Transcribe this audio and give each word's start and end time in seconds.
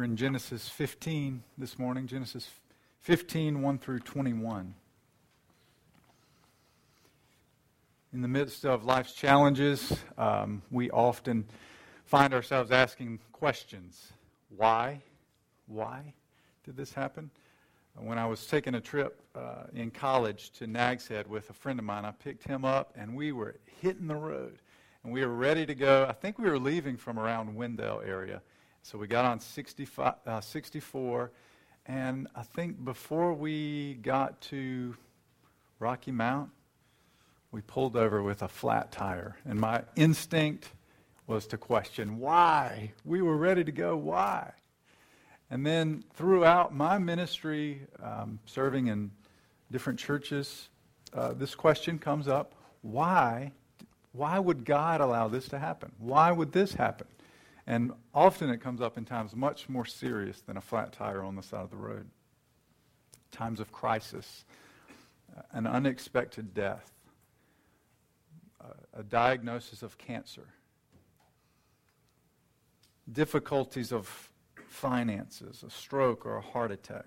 We're 0.00 0.04
in 0.04 0.16
Genesis 0.16 0.66
15 0.66 1.42
this 1.58 1.78
morning, 1.78 2.06
Genesis 2.06 2.48
15, 3.00 3.60
1 3.60 3.78
through 3.78 3.98
21. 3.98 4.74
In 8.14 8.22
the 8.22 8.26
midst 8.26 8.64
of 8.64 8.86
life's 8.86 9.12
challenges, 9.12 9.94
um, 10.16 10.62
we 10.70 10.90
often 10.90 11.44
find 12.06 12.32
ourselves 12.32 12.70
asking 12.70 13.18
questions. 13.30 14.14
Why? 14.56 15.02
Why 15.66 16.14
did 16.64 16.78
this 16.78 16.94
happen? 16.94 17.30
When 17.94 18.16
I 18.16 18.24
was 18.24 18.46
taking 18.46 18.76
a 18.76 18.80
trip 18.80 19.20
uh, 19.34 19.64
in 19.74 19.90
college 19.90 20.48
to 20.52 20.66
Nags 20.66 21.08
Head 21.08 21.26
with 21.26 21.50
a 21.50 21.52
friend 21.52 21.78
of 21.78 21.84
mine, 21.84 22.06
I 22.06 22.12
picked 22.12 22.44
him 22.44 22.64
up 22.64 22.94
and 22.96 23.14
we 23.14 23.32
were 23.32 23.56
hitting 23.82 24.06
the 24.06 24.16
road. 24.16 24.60
And 25.04 25.12
we 25.12 25.26
were 25.26 25.34
ready 25.34 25.66
to 25.66 25.74
go. 25.74 26.06
I 26.08 26.12
think 26.12 26.38
we 26.38 26.48
were 26.48 26.58
leaving 26.58 26.96
from 26.96 27.18
around 27.18 27.54
Wendell 27.54 28.00
area 28.00 28.40
so 28.82 28.98
we 28.98 29.06
got 29.06 29.24
on 29.24 29.40
65, 29.40 30.14
uh, 30.26 30.40
64, 30.40 31.30
and 31.86 32.28
I 32.34 32.42
think 32.42 32.84
before 32.84 33.34
we 33.34 33.94
got 34.02 34.40
to 34.42 34.96
Rocky 35.78 36.12
Mount, 36.12 36.50
we 37.52 37.62
pulled 37.62 37.96
over 37.96 38.22
with 38.22 38.42
a 38.42 38.48
flat 38.48 38.92
tire. 38.92 39.36
And 39.44 39.58
my 39.58 39.82
instinct 39.96 40.68
was 41.26 41.46
to 41.48 41.56
question 41.56 42.18
why. 42.18 42.92
We 43.04 43.22
were 43.22 43.36
ready 43.36 43.64
to 43.64 43.72
go, 43.72 43.96
why? 43.96 44.52
And 45.50 45.66
then 45.66 46.04
throughout 46.14 46.74
my 46.74 46.98
ministry, 46.98 47.82
um, 48.02 48.38
serving 48.46 48.86
in 48.86 49.10
different 49.70 49.98
churches, 49.98 50.68
uh, 51.12 51.32
this 51.32 51.54
question 51.54 51.98
comes 51.98 52.28
up 52.28 52.54
why? 52.82 53.52
Why 54.12 54.38
would 54.38 54.64
God 54.64 55.00
allow 55.00 55.28
this 55.28 55.48
to 55.48 55.58
happen? 55.58 55.92
Why 55.98 56.32
would 56.32 56.52
this 56.52 56.72
happen? 56.74 57.06
And 57.70 57.92
often 58.12 58.50
it 58.50 58.60
comes 58.60 58.80
up 58.80 58.98
in 58.98 59.04
times 59.04 59.36
much 59.36 59.68
more 59.68 59.84
serious 59.84 60.40
than 60.40 60.56
a 60.56 60.60
flat 60.60 60.92
tire 60.92 61.22
on 61.22 61.36
the 61.36 61.42
side 61.42 61.62
of 61.62 61.70
the 61.70 61.76
road. 61.76 62.10
Times 63.30 63.60
of 63.60 63.70
crisis, 63.70 64.44
uh, 65.36 65.42
an 65.52 65.68
unexpected 65.68 66.52
death, 66.52 66.90
uh, 68.60 68.72
a 68.92 69.04
diagnosis 69.04 69.84
of 69.84 69.96
cancer, 69.98 70.48
difficulties 73.12 73.92
of 73.92 74.30
finances, 74.66 75.62
a 75.64 75.70
stroke 75.70 76.26
or 76.26 76.38
a 76.38 76.42
heart 76.42 76.72
attack. 76.72 77.06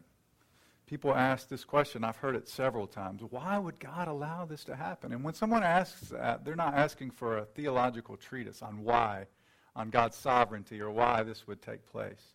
People 0.85 1.13
ask 1.13 1.49
this 1.49 1.65
question, 1.65 2.05
I've 2.05 2.15
heard 2.15 2.37
it 2.37 2.47
several 2.47 2.87
times 2.87 3.21
why 3.29 3.57
would 3.57 3.81
God 3.81 4.07
allow 4.07 4.45
this 4.45 4.63
to 4.63 4.77
happen? 4.77 5.11
And 5.11 5.25
when 5.25 5.33
someone 5.33 5.63
asks 5.63 6.07
that, 6.07 6.45
they're 6.45 6.55
not 6.55 6.73
asking 6.73 7.11
for 7.11 7.39
a 7.39 7.43
theological 7.43 8.15
treatise 8.15 8.61
on 8.61 8.81
why 8.81 9.25
on 9.75 9.89
God's 9.89 10.17
sovereignty 10.17 10.81
or 10.81 10.91
why 10.91 11.23
this 11.23 11.47
would 11.47 11.61
take 11.61 11.85
place. 11.91 12.33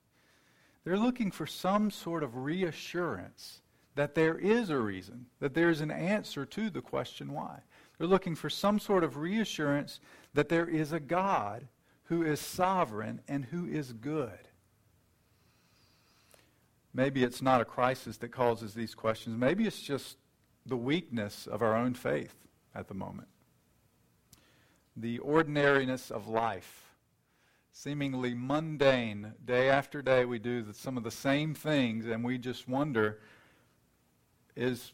They're 0.84 0.98
looking 0.98 1.30
for 1.30 1.46
some 1.46 1.90
sort 1.90 2.22
of 2.22 2.36
reassurance 2.36 3.60
that 3.94 4.14
there 4.14 4.38
is 4.38 4.70
a 4.70 4.78
reason, 4.78 5.26
that 5.40 5.54
there's 5.54 5.80
an 5.80 5.90
answer 5.90 6.46
to 6.46 6.70
the 6.70 6.80
question 6.80 7.32
why. 7.32 7.60
They're 7.98 8.06
looking 8.06 8.34
for 8.34 8.48
some 8.48 8.78
sort 8.78 9.02
of 9.02 9.16
reassurance 9.16 10.00
that 10.34 10.48
there 10.48 10.68
is 10.68 10.92
a 10.92 11.00
God 11.00 11.66
who 12.04 12.22
is 12.22 12.40
sovereign 12.40 13.20
and 13.28 13.44
who 13.46 13.66
is 13.66 13.92
good. 13.92 14.38
Maybe 16.94 17.22
it's 17.22 17.42
not 17.42 17.60
a 17.60 17.66
crisis 17.66 18.16
that 18.18 18.30
causes 18.30 18.74
these 18.74 18.94
questions. 18.94 19.36
Maybe 19.36 19.66
it's 19.66 19.82
just 19.82 20.16
the 20.64 20.76
weakness 20.76 21.46
of 21.46 21.60
our 21.60 21.76
own 21.76 21.94
faith 21.94 22.34
at 22.74 22.88
the 22.88 22.94
moment. 22.94 23.28
The 24.96 25.18
ordinariness 25.18 26.10
of 26.10 26.28
life 26.28 26.87
seemingly 27.82 28.34
mundane. 28.34 29.32
Day 29.44 29.70
after 29.70 30.02
day, 30.02 30.24
we 30.24 30.40
do 30.40 30.62
the, 30.62 30.74
some 30.74 30.96
of 30.96 31.04
the 31.04 31.10
same 31.12 31.54
things, 31.54 32.06
and 32.06 32.24
we 32.24 32.36
just 32.36 32.68
wonder 32.68 33.20
is, 34.56 34.92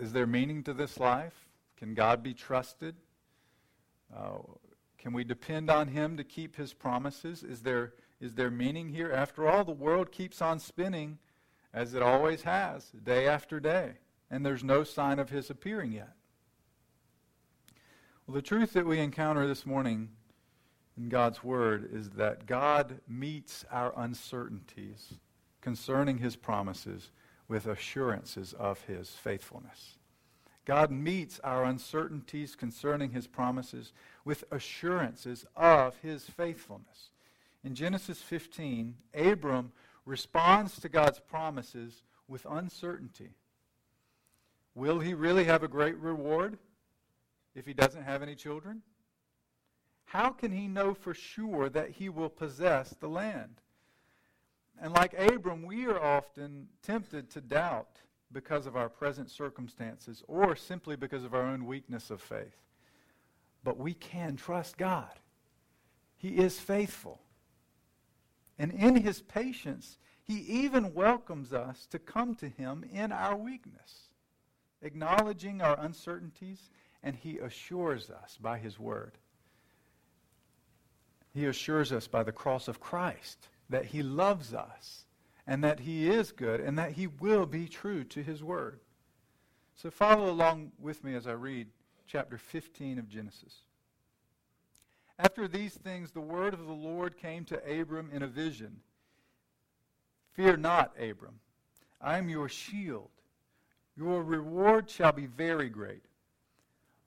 is 0.00 0.12
there 0.12 0.26
meaning 0.26 0.64
to 0.64 0.74
this 0.74 0.98
life? 0.98 1.46
Can 1.76 1.94
God 1.94 2.20
be 2.20 2.34
trusted? 2.34 2.96
Uh, 4.14 4.38
can 4.98 5.12
we 5.12 5.22
depend 5.22 5.70
on 5.70 5.86
Him 5.86 6.16
to 6.16 6.24
keep 6.24 6.56
His 6.56 6.74
promises? 6.74 7.44
Is 7.44 7.60
there, 7.60 7.92
is 8.20 8.34
there 8.34 8.50
meaning 8.50 8.88
here? 8.88 9.12
After 9.12 9.48
all, 9.48 9.62
the 9.62 9.70
world 9.70 10.10
keeps 10.10 10.42
on 10.42 10.58
spinning 10.58 11.18
as 11.72 11.94
it 11.94 12.02
always 12.02 12.42
has, 12.42 12.90
day 13.04 13.28
after 13.28 13.60
day, 13.60 13.92
and 14.28 14.44
there's 14.44 14.64
no 14.64 14.82
sign 14.82 15.20
of 15.20 15.30
His 15.30 15.50
appearing 15.50 15.92
yet. 15.92 16.14
Well, 18.26 18.34
the 18.34 18.42
truth 18.42 18.72
that 18.72 18.86
we 18.86 18.98
encounter 18.98 19.46
this 19.46 19.64
morning 19.64 20.08
in 20.98 21.08
God's 21.08 21.44
Word 21.44 21.88
is 21.92 22.10
that 22.10 22.46
God 22.46 23.00
meets 23.08 23.64
our 23.70 23.92
uncertainties 23.96 25.14
concerning 25.60 26.18
His 26.18 26.34
promises 26.34 27.12
with 27.46 27.66
assurances 27.66 28.52
of 28.52 28.84
His 28.84 29.10
faithfulness. 29.10 29.96
God 30.64 30.90
meets 30.90 31.40
our 31.44 31.64
uncertainties 31.64 32.56
concerning 32.56 33.12
His 33.12 33.26
promises 33.26 33.92
with 34.24 34.44
assurances 34.50 35.46
of 35.56 35.96
His 36.02 36.24
faithfulness. 36.24 37.10
In 37.62 37.74
Genesis 37.74 38.20
15, 38.20 38.94
Abram 39.14 39.72
responds 40.04 40.80
to 40.80 40.88
God's 40.88 41.20
promises 41.20 42.02
with 42.26 42.46
uncertainty. 42.48 43.30
Will 44.74 45.00
he 45.00 45.14
really 45.14 45.44
have 45.44 45.62
a 45.62 45.68
great 45.68 45.96
reward 45.96 46.58
if 47.54 47.66
he 47.66 47.74
doesn't 47.74 48.04
have 48.04 48.22
any 48.22 48.34
children? 48.34 48.82
How 50.08 50.30
can 50.30 50.50
he 50.50 50.66
know 50.68 50.94
for 50.94 51.12
sure 51.12 51.68
that 51.68 51.90
he 51.90 52.08
will 52.08 52.30
possess 52.30 52.94
the 52.98 53.08
land? 53.08 53.60
And 54.80 54.94
like 54.94 55.12
Abram, 55.18 55.62
we 55.62 55.84
are 55.84 56.02
often 56.02 56.68
tempted 56.82 57.28
to 57.30 57.42
doubt 57.42 58.00
because 58.32 58.66
of 58.66 58.74
our 58.74 58.88
present 58.88 59.30
circumstances 59.30 60.22
or 60.26 60.56
simply 60.56 60.96
because 60.96 61.24
of 61.24 61.34
our 61.34 61.42
own 61.42 61.66
weakness 61.66 62.08
of 62.10 62.22
faith. 62.22 62.56
But 63.62 63.76
we 63.76 63.92
can 63.92 64.36
trust 64.36 64.78
God. 64.78 65.12
He 66.16 66.38
is 66.38 66.58
faithful. 66.58 67.20
And 68.58 68.72
in 68.72 68.96
his 68.96 69.20
patience, 69.20 69.98
he 70.22 70.38
even 70.38 70.94
welcomes 70.94 71.52
us 71.52 71.86
to 71.90 71.98
come 71.98 72.34
to 72.36 72.48
him 72.48 72.82
in 72.90 73.12
our 73.12 73.36
weakness, 73.36 74.08
acknowledging 74.80 75.60
our 75.60 75.78
uncertainties, 75.78 76.70
and 77.02 77.14
he 77.14 77.36
assures 77.36 78.08
us 78.08 78.38
by 78.40 78.56
his 78.56 78.78
word 78.78 79.18
he 81.38 81.46
assures 81.46 81.92
us 81.92 82.08
by 82.08 82.22
the 82.22 82.32
cross 82.32 82.66
of 82.66 82.80
Christ 82.80 83.48
that 83.70 83.86
he 83.86 84.02
loves 84.02 84.52
us 84.52 85.04
and 85.46 85.62
that 85.62 85.80
he 85.80 86.08
is 86.08 86.32
good 86.32 86.60
and 86.60 86.76
that 86.78 86.92
he 86.92 87.06
will 87.06 87.46
be 87.46 87.68
true 87.68 88.02
to 88.04 88.22
his 88.22 88.42
word. 88.42 88.80
So 89.76 89.90
follow 89.90 90.30
along 90.30 90.72
with 90.80 91.04
me 91.04 91.14
as 91.14 91.26
I 91.28 91.32
read 91.32 91.68
chapter 92.08 92.38
15 92.38 92.98
of 92.98 93.08
Genesis. 93.08 93.62
After 95.18 95.46
these 95.46 95.74
things, 95.74 96.10
the 96.10 96.20
word 96.20 96.54
of 96.54 96.66
the 96.66 96.72
Lord 96.72 97.16
came 97.16 97.44
to 97.46 97.80
Abram 97.80 98.10
in 98.12 98.22
a 98.22 98.28
vision. 98.28 98.80
Fear 100.32 100.56
not, 100.56 100.92
Abram. 101.00 101.40
I 102.00 102.18
am 102.18 102.28
your 102.28 102.48
shield. 102.48 103.10
Your 103.96 104.22
reward 104.22 104.90
shall 104.90 105.12
be 105.12 105.26
very 105.26 105.68
great. 105.68 106.04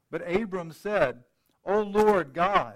But 0.10 0.30
Abram 0.30 0.72
said, 0.72 1.24
O 1.66 1.82
Lord 1.82 2.34
God, 2.34 2.76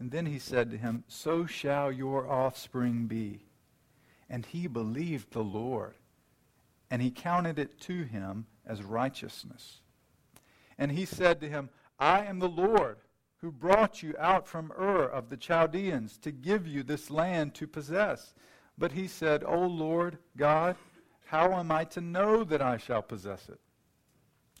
And 0.00 0.10
then 0.10 0.26
he 0.26 0.38
said 0.38 0.70
to 0.70 0.76
him, 0.76 1.04
So 1.08 1.46
shall 1.46 1.90
your 1.90 2.30
offspring 2.30 3.06
be. 3.06 3.40
And 4.30 4.46
he 4.46 4.66
believed 4.66 5.32
the 5.32 5.42
Lord, 5.42 5.94
and 6.90 7.00
he 7.00 7.10
counted 7.10 7.58
it 7.58 7.80
to 7.82 8.02
him 8.04 8.46
as 8.66 8.82
righteousness. 8.82 9.80
And 10.76 10.92
he 10.92 11.04
said 11.04 11.40
to 11.40 11.48
him, 11.48 11.70
I 11.98 12.26
am 12.26 12.38
the 12.38 12.48
Lord 12.48 12.98
who 13.40 13.50
brought 13.50 14.02
you 14.02 14.14
out 14.18 14.46
from 14.46 14.72
Ur 14.78 15.04
of 15.04 15.30
the 15.30 15.36
Chaldeans 15.36 16.18
to 16.18 16.30
give 16.30 16.66
you 16.66 16.82
this 16.82 17.10
land 17.10 17.54
to 17.54 17.66
possess. 17.66 18.34
But 18.76 18.92
he 18.92 19.08
said, 19.08 19.42
O 19.44 19.60
Lord 19.60 20.18
God, 20.36 20.76
how 21.26 21.52
am 21.54 21.70
I 21.70 21.84
to 21.84 22.00
know 22.00 22.44
that 22.44 22.62
I 22.62 22.76
shall 22.76 23.02
possess 23.02 23.48
it? 23.48 23.60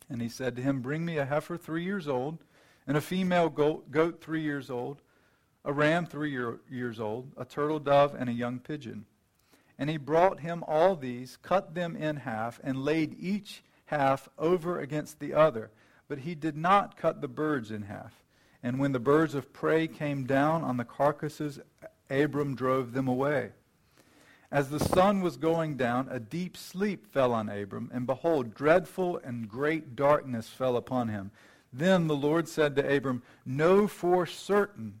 And 0.08 0.22
he 0.22 0.28
said 0.28 0.56
to 0.56 0.62
him, 0.62 0.80
Bring 0.80 1.04
me 1.04 1.18
a 1.18 1.24
heifer 1.24 1.56
three 1.56 1.84
years 1.84 2.08
old, 2.08 2.38
and 2.86 2.96
a 2.96 3.00
female 3.00 3.48
goat, 3.48 3.90
goat 3.90 4.20
three 4.20 4.42
years 4.42 4.70
old 4.70 5.02
a 5.68 5.72
ram 5.72 6.06
three 6.06 6.30
year, 6.30 6.60
years 6.70 6.98
old, 6.98 7.30
a 7.36 7.44
turtle 7.44 7.78
dove, 7.78 8.16
and 8.18 8.30
a 8.30 8.32
young 8.32 8.58
pigeon. 8.58 9.04
And 9.78 9.90
he 9.90 9.98
brought 9.98 10.40
him 10.40 10.64
all 10.66 10.96
these, 10.96 11.36
cut 11.42 11.74
them 11.74 11.94
in 11.94 12.16
half, 12.16 12.58
and 12.64 12.86
laid 12.86 13.14
each 13.20 13.62
half 13.84 14.30
over 14.38 14.80
against 14.80 15.20
the 15.20 15.34
other. 15.34 15.70
But 16.08 16.20
he 16.20 16.34
did 16.34 16.56
not 16.56 16.96
cut 16.96 17.20
the 17.20 17.28
birds 17.28 17.70
in 17.70 17.82
half. 17.82 18.14
And 18.62 18.78
when 18.78 18.92
the 18.92 18.98
birds 18.98 19.34
of 19.34 19.52
prey 19.52 19.86
came 19.86 20.24
down 20.24 20.64
on 20.64 20.78
the 20.78 20.86
carcasses, 20.86 21.60
Abram 22.08 22.54
drove 22.54 22.94
them 22.94 23.06
away. 23.06 23.50
As 24.50 24.70
the 24.70 24.80
sun 24.80 25.20
was 25.20 25.36
going 25.36 25.76
down, 25.76 26.08
a 26.10 26.18
deep 26.18 26.56
sleep 26.56 27.06
fell 27.06 27.34
on 27.34 27.50
Abram, 27.50 27.90
and 27.92 28.06
behold, 28.06 28.54
dreadful 28.54 29.20
and 29.22 29.46
great 29.46 29.94
darkness 29.94 30.48
fell 30.48 30.78
upon 30.78 31.08
him. 31.08 31.30
Then 31.70 32.06
the 32.06 32.16
Lord 32.16 32.48
said 32.48 32.74
to 32.76 32.96
Abram, 32.96 33.22
Know 33.44 33.86
for 33.86 34.24
certain 34.24 35.00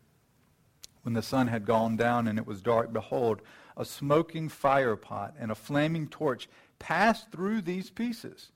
When 1.03 1.13
the 1.13 1.21
sun 1.21 1.47
had 1.47 1.65
gone 1.65 1.95
down 1.95 2.27
and 2.27 2.37
it 2.37 2.45
was 2.45 2.61
dark, 2.61 2.93
behold, 2.93 3.41
a 3.75 3.85
smoking 3.85 4.49
firepot 4.49 5.33
and 5.39 5.51
a 5.51 5.55
flaming 5.55 6.07
torch 6.07 6.47
passed 6.79 7.31
through 7.31 7.61
these 7.61 7.89
pieces. 7.89 8.51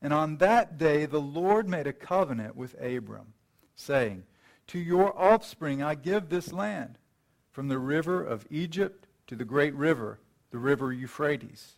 And 0.00 0.12
on 0.12 0.36
that 0.36 0.78
day 0.78 1.06
the 1.06 1.20
Lord 1.20 1.68
made 1.68 1.86
a 1.86 1.92
covenant 1.92 2.54
with 2.56 2.80
Abram, 2.80 3.34
saying, 3.74 4.24
To 4.68 4.78
your 4.78 5.18
offspring 5.18 5.82
I 5.82 5.94
give 5.94 6.28
this 6.28 6.52
land, 6.52 6.98
from 7.50 7.68
the 7.68 7.78
river 7.78 8.22
of 8.22 8.46
Egypt 8.50 9.08
to 9.26 9.34
the 9.34 9.44
great 9.44 9.74
river, 9.74 10.20
the 10.50 10.58
river 10.58 10.92
Euphrates, 10.92 11.72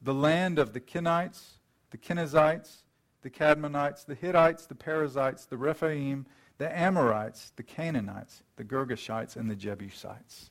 the 0.00 0.14
land 0.14 0.58
of 0.58 0.72
the 0.72 0.80
Kenites, 0.80 1.58
the 1.90 1.98
Kenizzites, 1.98 2.84
the 3.22 3.30
Cadmonites, 3.30 4.04
the 4.04 4.14
Hittites, 4.14 4.66
the 4.66 4.74
Perizzites, 4.74 5.46
the 5.46 5.56
Rephaim, 5.56 6.26
the 6.58 6.78
Amorites, 6.78 7.52
the 7.56 7.62
Canaanites, 7.62 8.42
the 8.56 8.64
Girgashites, 8.64 9.36
and 9.36 9.50
the 9.50 9.56
Jebusites. 9.56 10.50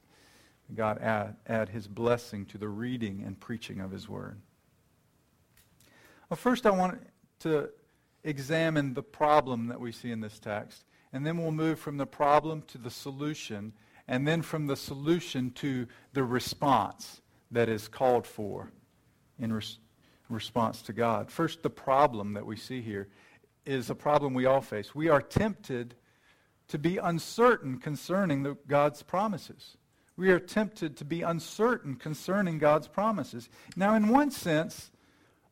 God 0.75 0.99
add, 0.99 1.35
add 1.47 1.69
his 1.69 1.87
blessing 1.87 2.45
to 2.47 2.57
the 2.57 2.67
reading 2.67 3.23
and 3.25 3.39
preaching 3.39 3.79
of 3.79 3.91
his 3.91 4.09
word. 4.09 4.39
Well, 6.29 6.37
first 6.37 6.65
I 6.65 6.71
want 6.71 6.99
to 7.39 7.69
examine 8.23 8.93
the 8.93 9.03
problem 9.03 9.67
that 9.67 9.79
we 9.79 9.91
see 9.91 10.11
in 10.11 10.21
this 10.21 10.39
text, 10.39 10.85
and 11.11 11.25
then 11.25 11.37
we'll 11.37 11.51
move 11.51 11.79
from 11.79 11.97
the 11.97 12.05
problem 12.05 12.63
to 12.63 12.77
the 12.77 12.89
solution, 12.89 13.73
and 14.07 14.27
then 14.27 14.41
from 14.41 14.67
the 14.67 14.75
solution 14.75 15.51
to 15.51 15.87
the 16.13 16.23
response 16.23 17.21
that 17.51 17.69
is 17.69 17.87
called 17.87 18.25
for 18.25 18.71
in 19.37 19.53
res- 19.53 19.77
response 20.29 20.81
to 20.83 20.93
God. 20.93 21.29
First, 21.29 21.61
the 21.61 21.69
problem 21.69 22.33
that 22.33 22.45
we 22.45 22.55
see 22.55 22.81
here 22.81 23.09
is 23.65 23.89
a 23.89 23.95
problem 23.95 24.33
we 24.33 24.45
all 24.45 24.61
face. 24.61 24.93
We 24.93 25.09
are 25.09 25.21
tempted 25.21 25.95
to 26.67 26.77
be 26.77 26.97
uncertain 26.97 27.77
concerning 27.79 28.43
the, 28.43 28.57
God's 28.67 29.03
promises. 29.03 29.77
We 30.15 30.29
are 30.29 30.39
tempted 30.39 30.95
to 30.97 31.05
be 31.05 31.21
uncertain 31.21 31.95
concerning 31.95 32.59
God's 32.59 32.87
promises. 32.87 33.49
Now, 33.75 33.95
in 33.95 34.09
one 34.09 34.31
sense, 34.31 34.91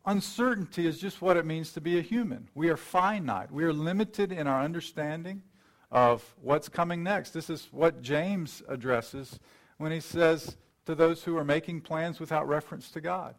Uncertainty 0.05 0.87
is 0.87 0.99
just 0.99 1.21
what 1.21 1.37
it 1.37 1.45
means 1.45 1.73
to 1.73 1.81
be 1.81 1.99
a 1.99 2.01
human. 2.01 2.49
We 2.55 2.69
are 2.69 2.77
finite. 2.77 3.51
We 3.51 3.63
are 3.65 3.73
limited 3.73 4.31
in 4.31 4.47
our 4.47 4.61
understanding 4.61 5.43
of 5.91 6.23
what's 6.41 6.69
coming 6.69 7.03
next. 7.03 7.31
This 7.31 7.51
is 7.51 7.67
what 7.71 8.01
James 8.01 8.63
addresses 8.67 9.39
when 9.77 9.91
he 9.91 9.99
says 9.99 10.57
to 10.85 10.95
those 10.95 11.23
who 11.23 11.37
are 11.37 11.43
making 11.43 11.81
plans 11.81 12.19
without 12.19 12.47
reference 12.47 12.89
to 12.91 13.01
God. 13.01 13.35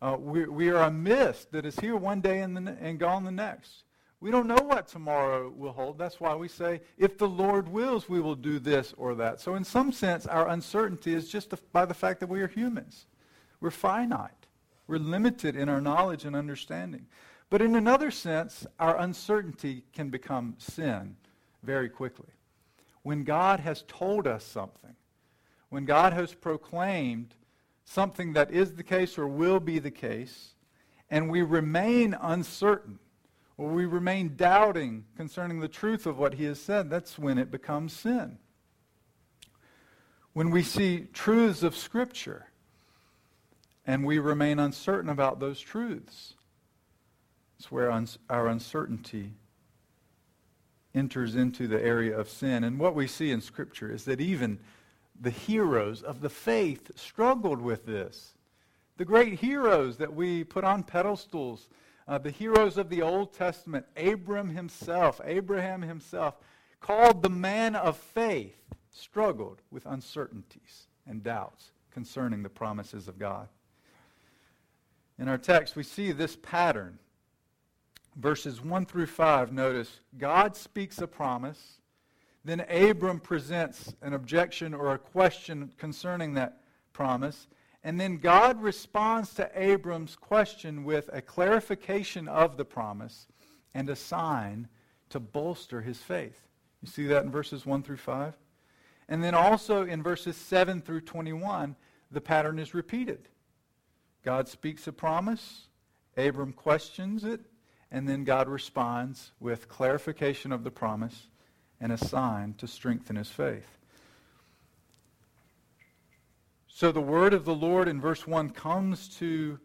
Uh, 0.00 0.16
we, 0.18 0.46
we, 0.46 0.70
are 0.70 0.84
a 0.84 0.90
mist 0.90 1.52
that 1.52 1.66
is 1.66 1.78
here 1.78 1.96
one 1.96 2.20
day 2.20 2.38
and, 2.38 2.56
the, 2.56 2.76
and 2.80 2.98
gone 2.98 3.24
the 3.24 3.32
next. 3.32 3.82
We 4.20 4.32
don't 4.32 4.48
know 4.48 4.62
what 4.62 4.88
tomorrow 4.88 5.48
will 5.48 5.72
hold. 5.72 5.96
That's 5.96 6.18
why 6.18 6.34
we 6.34 6.48
say, 6.48 6.80
if 6.96 7.18
the 7.18 7.28
Lord 7.28 7.68
wills, 7.68 8.08
we 8.08 8.20
will 8.20 8.34
do 8.34 8.58
this 8.58 8.92
or 8.96 9.14
that. 9.14 9.40
So, 9.40 9.54
in 9.54 9.62
some 9.62 9.92
sense, 9.92 10.26
our 10.26 10.48
uncertainty 10.48 11.14
is 11.14 11.28
just 11.28 11.54
by 11.72 11.84
the 11.84 11.94
fact 11.94 12.18
that 12.20 12.28
we 12.28 12.40
are 12.40 12.48
humans. 12.48 13.06
We're 13.60 13.70
finite. 13.70 14.46
We're 14.88 14.98
limited 14.98 15.54
in 15.54 15.68
our 15.68 15.80
knowledge 15.80 16.24
and 16.24 16.34
understanding. 16.34 17.06
But 17.50 17.62
in 17.62 17.76
another 17.76 18.10
sense, 18.10 18.66
our 18.80 18.98
uncertainty 18.98 19.84
can 19.92 20.10
become 20.10 20.56
sin 20.58 21.16
very 21.62 21.88
quickly. 21.88 22.32
When 23.02 23.22
God 23.22 23.60
has 23.60 23.84
told 23.86 24.26
us 24.26 24.44
something, 24.44 24.96
when 25.68 25.84
God 25.84 26.12
has 26.12 26.34
proclaimed 26.34 27.34
something 27.84 28.32
that 28.32 28.50
is 28.50 28.72
the 28.72 28.82
case 28.82 29.16
or 29.16 29.28
will 29.28 29.60
be 29.60 29.78
the 29.78 29.90
case, 29.90 30.54
and 31.10 31.30
we 31.30 31.42
remain 31.42 32.14
uncertain, 32.20 32.98
or 33.58 33.68
we 33.70 33.84
remain 33.84 34.36
doubting 34.36 35.04
concerning 35.16 35.58
the 35.58 35.68
truth 35.68 36.06
of 36.06 36.16
what 36.16 36.34
he 36.34 36.44
has 36.44 36.60
said, 36.60 36.88
that's 36.88 37.18
when 37.18 37.36
it 37.36 37.50
becomes 37.50 37.92
sin. 37.92 38.38
When 40.32 40.50
we 40.50 40.62
see 40.62 41.08
truths 41.12 41.64
of 41.64 41.76
Scripture 41.76 42.46
and 43.84 44.04
we 44.04 44.20
remain 44.20 44.60
uncertain 44.60 45.10
about 45.10 45.40
those 45.40 45.60
truths. 45.60 46.34
It's 47.58 47.72
where 47.72 47.90
our 48.30 48.46
uncertainty 48.46 49.32
enters 50.94 51.34
into 51.34 51.66
the 51.66 51.82
area 51.82 52.16
of 52.16 52.30
sin. 52.30 52.62
And 52.62 52.78
what 52.78 52.94
we 52.94 53.08
see 53.08 53.32
in 53.32 53.40
Scripture 53.40 53.90
is 53.90 54.04
that 54.04 54.20
even 54.20 54.60
the 55.20 55.30
heroes 55.30 56.02
of 56.02 56.20
the 56.20 56.30
faith 56.30 56.92
struggled 56.94 57.60
with 57.60 57.86
this. 57.86 58.34
The 58.98 59.04
great 59.04 59.40
heroes 59.40 59.96
that 59.96 60.14
we 60.14 60.44
put 60.44 60.62
on 60.62 60.84
pedestals, 60.84 61.68
uh, 62.08 62.18
the 62.18 62.30
heroes 62.30 62.78
of 62.78 62.88
the 62.88 63.02
Old 63.02 63.32
Testament, 63.32 63.86
Abram 63.96 64.48
himself, 64.48 65.20
Abraham 65.24 65.82
himself, 65.82 66.36
called 66.80 67.22
the 67.22 67.30
man 67.30 67.76
of 67.76 67.96
faith, 67.96 68.56
struggled 68.90 69.62
with 69.70 69.86
uncertainties 69.86 70.88
and 71.06 71.22
doubts 71.22 71.70
concerning 71.92 72.42
the 72.42 72.48
promises 72.48 73.06
of 73.06 73.18
God 73.18 73.48
in 75.18 75.28
our 75.28 75.38
text, 75.38 75.74
we 75.74 75.82
see 75.82 76.12
this 76.12 76.36
pattern. 76.36 76.98
Verses 78.16 78.62
1 78.62 78.86
through 78.86 79.06
5, 79.06 79.52
notice 79.52 80.00
God 80.16 80.56
speaks 80.56 80.98
a 80.98 81.06
promise. 81.06 81.80
Then 82.44 82.60
Abram 82.68 83.20
presents 83.20 83.94
an 84.00 84.12
objection 84.12 84.74
or 84.74 84.92
a 84.92 84.98
question 84.98 85.72
concerning 85.76 86.34
that 86.34 86.60
promise. 86.92 87.48
And 87.84 88.00
then 88.00 88.18
God 88.18 88.60
responds 88.60 89.34
to 89.34 89.50
Abram's 89.54 90.16
question 90.16 90.84
with 90.84 91.08
a 91.12 91.22
clarification 91.22 92.28
of 92.28 92.56
the 92.56 92.64
promise 92.64 93.26
and 93.74 93.88
a 93.88 93.96
sign 93.96 94.68
to 95.10 95.20
bolster 95.20 95.80
his 95.80 95.98
faith. 95.98 96.48
You 96.82 96.88
see 96.88 97.06
that 97.06 97.24
in 97.24 97.30
verses 97.30 97.64
1 97.64 97.82
through 97.82 97.96
5? 97.96 98.34
And 99.08 99.24
then 99.24 99.34
also 99.34 99.86
in 99.86 100.02
verses 100.02 100.36
7 100.36 100.82
through 100.82 101.02
21, 101.02 101.76
the 102.10 102.20
pattern 102.20 102.58
is 102.58 102.74
repeated. 102.74 103.28
God 104.24 104.48
speaks 104.48 104.86
a 104.86 104.92
promise, 104.92 105.68
Abram 106.16 106.52
questions 106.52 107.24
it, 107.24 107.40
and 107.90 108.08
then 108.08 108.24
God 108.24 108.48
responds 108.48 109.32
with 109.40 109.68
clarification 109.68 110.52
of 110.52 110.64
the 110.64 110.70
promise 110.70 111.28
and 111.80 111.92
a 111.92 111.98
sign 111.98 112.54
to 112.58 112.66
strengthen 112.66 113.16
his 113.16 113.30
faith. 113.30 113.77
So 116.78 116.92
the 116.92 117.00
word 117.00 117.34
of 117.34 117.44
the 117.44 117.56
Lord 117.56 117.88
in 117.88 118.00
verse 118.00 118.24
1 118.24 118.50
comes 118.50 119.08
to 119.16 119.58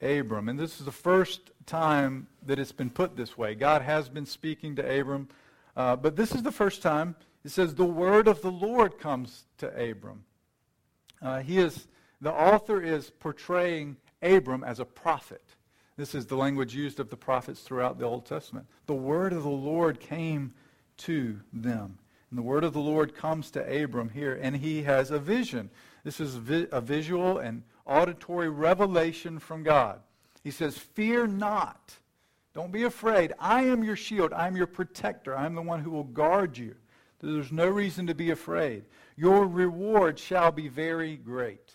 Abram, 0.00 0.48
and 0.48 0.56
this 0.56 0.78
is 0.78 0.86
the 0.86 0.92
first 0.92 1.50
time 1.66 2.28
that 2.46 2.60
it's 2.60 2.70
been 2.70 2.90
put 2.90 3.16
this 3.16 3.36
way. 3.36 3.56
God 3.56 3.82
has 3.82 4.08
been 4.08 4.24
speaking 4.24 4.76
to 4.76 5.00
Abram, 5.00 5.28
uh, 5.76 5.96
but 5.96 6.14
this 6.14 6.32
is 6.32 6.44
the 6.44 6.52
first 6.52 6.80
time 6.80 7.16
it 7.42 7.50
says 7.50 7.74
the 7.74 7.84
word 7.84 8.28
of 8.28 8.40
the 8.40 8.52
Lord 8.52 9.00
comes 9.00 9.46
to 9.58 9.66
Abram. 9.66 10.22
Uh, 11.20 11.40
he 11.40 11.58
is 11.58 11.88
the 12.20 12.32
author 12.32 12.80
is 12.80 13.10
portraying 13.10 13.96
Abram 14.22 14.62
as 14.62 14.78
a 14.78 14.84
prophet. 14.84 15.42
This 15.96 16.14
is 16.14 16.24
the 16.24 16.36
language 16.36 16.72
used 16.72 17.00
of 17.00 17.10
the 17.10 17.16
prophets 17.16 17.62
throughout 17.62 17.98
the 17.98 18.06
Old 18.06 18.26
Testament. 18.26 18.66
The 18.86 18.94
word 18.94 19.32
of 19.32 19.42
the 19.42 19.48
Lord 19.48 19.98
came 19.98 20.54
to 20.98 21.40
them. 21.52 21.98
And 22.30 22.38
the 22.38 22.42
word 22.42 22.62
of 22.62 22.72
the 22.72 22.80
Lord 22.80 23.16
comes 23.16 23.50
to 23.52 23.82
Abram 23.82 24.10
here, 24.10 24.38
and 24.40 24.56
he 24.56 24.84
has 24.84 25.10
a 25.10 25.18
vision. 25.18 25.70
This 26.04 26.20
is 26.20 26.36
a 26.70 26.80
visual 26.80 27.38
and 27.38 27.62
auditory 27.86 28.50
revelation 28.50 29.38
from 29.38 29.62
God. 29.62 30.00
He 30.42 30.50
says, 30.50 30.76
Fear 30.76 31.28
not. 31.28 31.94
Don't 32.52 32.70
be 32.70 32.84
afraid. 32.84 33.32
I 33.40 33.62
am 33.64 33.82
your 33.82 33.96
shield. 33.96 34.32
I 34.32 34.46
am 34.46 34.56
your 34.56 34.66
protector. 34.66 35.36
I 35.36 35.46
am 35.46 35.54
the 35.54 35.62
one 35.62 35.80
who 35.80 35.90
will 35.90 36.04
guard 36.04 36.56
you. 36.56 36.76
There's 37.20 37.50
no 37.50 37.68
reason 37.68 38.06
to 38.06 38.14
be 38.14 38.30
afraid. 38.30 38.84
Your 39.16 39.46
reward 39.46 40.18
shall 40.18 40.52
be 40.52 40.68
very 40.68 41.16
great. 41.16 41.72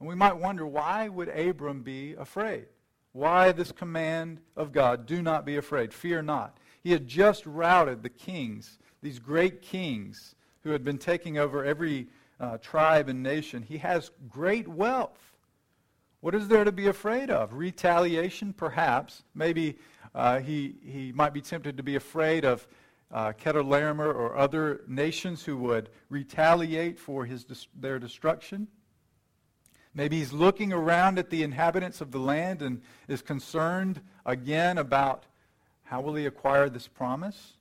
And 0.00 0.08
we 0.08 0.14
might 0.14 0.36
wonder 0.36 0.66
why 0.66 1.08
would 1.08 1.28
Abram 1.28 1.82
be 1.82 2.14
afraid? 2.14 2.66
Why 3.12 3.52
this 3.52 3.72
command 3.72 4.40
of 4.56 4.72
God, 4.72 5.06
do 5.06 5.22
not 5.22 5.46
be 5.46 5.56
afraid, 5.56 5.92
fear 5.92 6.22
not. 6.22 6.58
He 6.82 6.92
had 6.92 7.06
just 7.06 7.46
routed 7.46 8.02
the 8.02 8.08
kings, 8.08 8.78
these 9.02 9.18
great 9.18 9.62
kings 9.62 10.34
who 10.62 10.70
had 10.70 10.84
been 10.84 10.98
taking 10.98 11.38
over 11.38 11.64
every 11.64 12.08
uh, 12.38 12.58
tribe 12.58 13.08
and 13.08 13.22
nation. 13.22 13.62
He 13.62 13.78
has 13.78 14.10
great 14.28 14.68
wealth. 14.68 15.18
What 16.20 16.34
is 16.34 16.48
there 16.48 16.64
to 16.64 16.72
be 16.72 16.86
afraid 16.86 17.30
of? 17.30 17.52
Retaliation, 17.52 18.52
perhaps. 18.52 19.22
Maybe 19.34 19.78
uh, 20.14 20.40
he, 20.40 20.74
he 20.84 21.12
might 21.12 21.32
be 21.32 21.40
tempted 21.40 21.76
to 21.76 21.82
be 21.82 21.96
afraid 21.96 22.44
of 22.44 22.66
uh, 23.12 23.32
Chedorlaomer 23.32 24.12
or 24.12 24.36
other 24.36 24.80
nations 24.88 25.44
who 25.44 25.56
would 25.58 25.90
retaliate 26.08 26.98
for 26.98 27.24
his, 27.24 27.46
their 27.78 27.98
destruction. 27.98 28.66
Maybe 29.94 30.18
he's 30.18 30.32
looking 30.32 30.72
around 30.72 31.18
at 31.18 31.30
the 31.30 31.42
inhabitants 31.42 32.00
of 32.00 32.10
the 32.10 32.18
land 32.18 32.60
and 32.60 32.82
is 33.08 33.22
concerned 33.22 34.00
again 34.26 34.78
about 34.78 35.24
how 35.84 36.00
will 36.00 36.14
he 36.14 36.26
acquire 36.26 36.68
this 36.68 36.88
promise. 36.88 37.55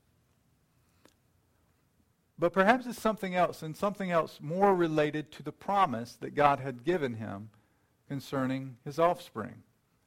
But 2.37 2.51
perhaps 2.51 2.85
it's 2.85 3.01
something 3.01 3.33
else, 3.33 3.61
and 3.61 3.75
something 3.75 4.11
else 4.11 4.39
more 4.41 4.75
related 4.75 5.31
to 5.33 5.43
the 5.43 5.53
promise 5.53 6.17
that 6.19 6.35
God 6.35 6.59
had 6.59 6.83
given 6.83 7.13
him 7.13 7.49
concerning 8.09 8.77
his 8.83 8.99
offspring. 8.99 9.63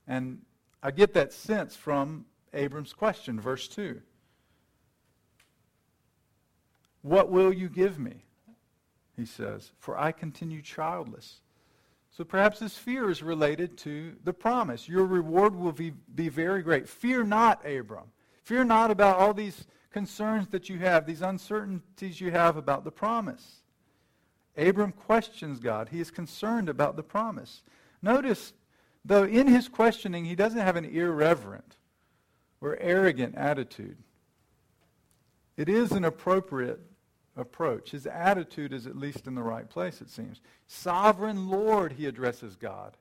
And 0.06 0.42
I 0.82 0.90
get 0.90 1.14
that 1.14 1.32
sense 1.32 1.74
from 1.74 2.26
Abram's 2.52 2.92
question, 2.92 3.40
verse 3.40 3.66
2. 3.68 4.00
What 7.02 7.30
will 7.30 7.52
you 7.52 7.68
give 7.68 7.98
me? 7.98 8.24
He 9.16 9.24
says, 9.24 9.72
for 9.78 9.98
I 9.98 10.12
continue 10.12 10.62
childless. 10.62 11.40
So 12.10 12.24
perhaps 12.24 12.58
this 12.58 12.76
fear 12.76 13.10
is 13.10 13.22
related 13.22 13.76
to 13.78 14.16
the 14.24 14.32
promise. 14.32 14.88
Your 14.88 15.04
reward 15.06 15.54
will 15.56 15.72
be, 15.72 15.92
be 16.14 16.28
very 16.28 16.62
great. 16.62 16.88
Fear 16.88 17.24
not, 17.24 17.66
Abram. 17.66 18.12
Fear 18.42 18.64
not 18.64 18.90
about 18.90 19.18
all 19.18 19.34
these 19.34 19.66
concerns 19.98 20.46
that 20.50 20.68
you 20.68 20.78
have, 20.78 21.06
these 21.06 21.22
uncertainties 21.22 22.20
you 22.20 22.30
have 22.30 22.56
about 22.56 22.84
the 22.84 22.90
promise. 22.92 23.62
Abram 24.56 24.92
questions 24.92 25.58
God. 25.58 25.88
He 25.88 25.98
is 25.98 26.12
concerned 26.12 26.68
about 26.68 26.94
the 26.94 27.02
promise. 27.02 27.62
Notice, 28.00 28.52
though, 29.04 29.24
in 29.24 29.48
his 29.48 29.66
questioning, 29.66 30.24
he 30.24 30.36
doesn't 30.36 30.60
have 30.60 30.76
an 30.76 30.84
irreverent 30.84 31.78
or 32.60 32.78
arrogant 32.80 33.34
attitude. 33.34 33.96
It 35.56 35.68
is 35.68 35.90
an 35.90 36.04
appropriate 36.04 36.78
approach. 37.36 37.90
His 37.90 38.06
attitude 38.06 38.72
is 38.72 38.86
at 38.86 38.96
least 38.96 39.26
in 39.26 39.34
the 39.34 39.42
right 39.42 39.68
place, 39.68 40.00
it 40.00 40.10
seems. 40.10 40.40
Sovereign 40.68 41.48
Lord, 41.48 41.90
he 41.90 42.06
addresses 42.06 42.54
God. 42.54 42.96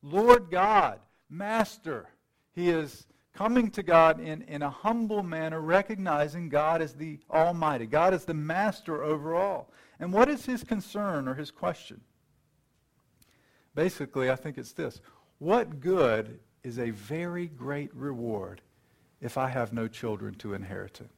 Lord 0.00 0.48
God, 0.48 1.00
Master. 1.28 2.06
He 2.52 2.68
is 2.68 3.08
coming 3.34 3.70
to 3.70 3.82
God 3.82 4.20
in, 4.20 4.42
in 4.42 4.62
a 4.62 4.70
humble 4.70 5.22
manner, 5.22 5.60
recognizing 5.60 6.48
God 6.48 6.82
as 6.82 6.94
the 6.94 7.18
Almighty. 7.30 7.86
God 7.86 8.12
is 8.14 8.24
the 8.24 8.34
master 8.34 9.02
over 9.02 9.34
all. 9.34 9.70
And 9.98 10.12
what 10.12 10.28
is 10.28 10.44
his 10.46 10.64
concern 10.64 11.28
or 11.28 11.34
his 11.34 11.50
question? 11.50 12.00
Basically, 13.74 14.30
I 14.30 14.36
think 14.36 14.58
it's 14.58 14.72
this. 14.72 15.00
What 15.38 15.80
good 15.80 16.40
is 16.62 16.78
a 16.78 16.90
very 16.90 17.46
great 17.46 17.94
reward 17.94 18.60
if 19.20 19.38
I 19.38 19.48
have 19.48 19.72
no 19.72 19.88
children 19.88 20.34
to 20.36 20.54
inherit 20.54 21.00
it? 21.00 21.10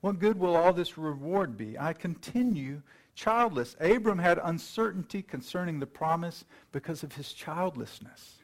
What 0.00 0.18
good 0.18 0.38
will 0.38 0.56
all 0.56 0.72
this 0.72 0.98
reward 0.98 1.56
be? 1.56 1.78
I 1.78 1.92
continue 1.92 2.82
childless. 3.14 3.76
Abram 3.80 4.18
had 4.18 4.40
uncertainty 4.42 5.22
concerning 5.22 5.78
the 5.78 5.86
promise 5.86 6.44
because 6.72 7.02
of 7.02 7.14
his 7.14 7.32
childlessness. 7.32 8.41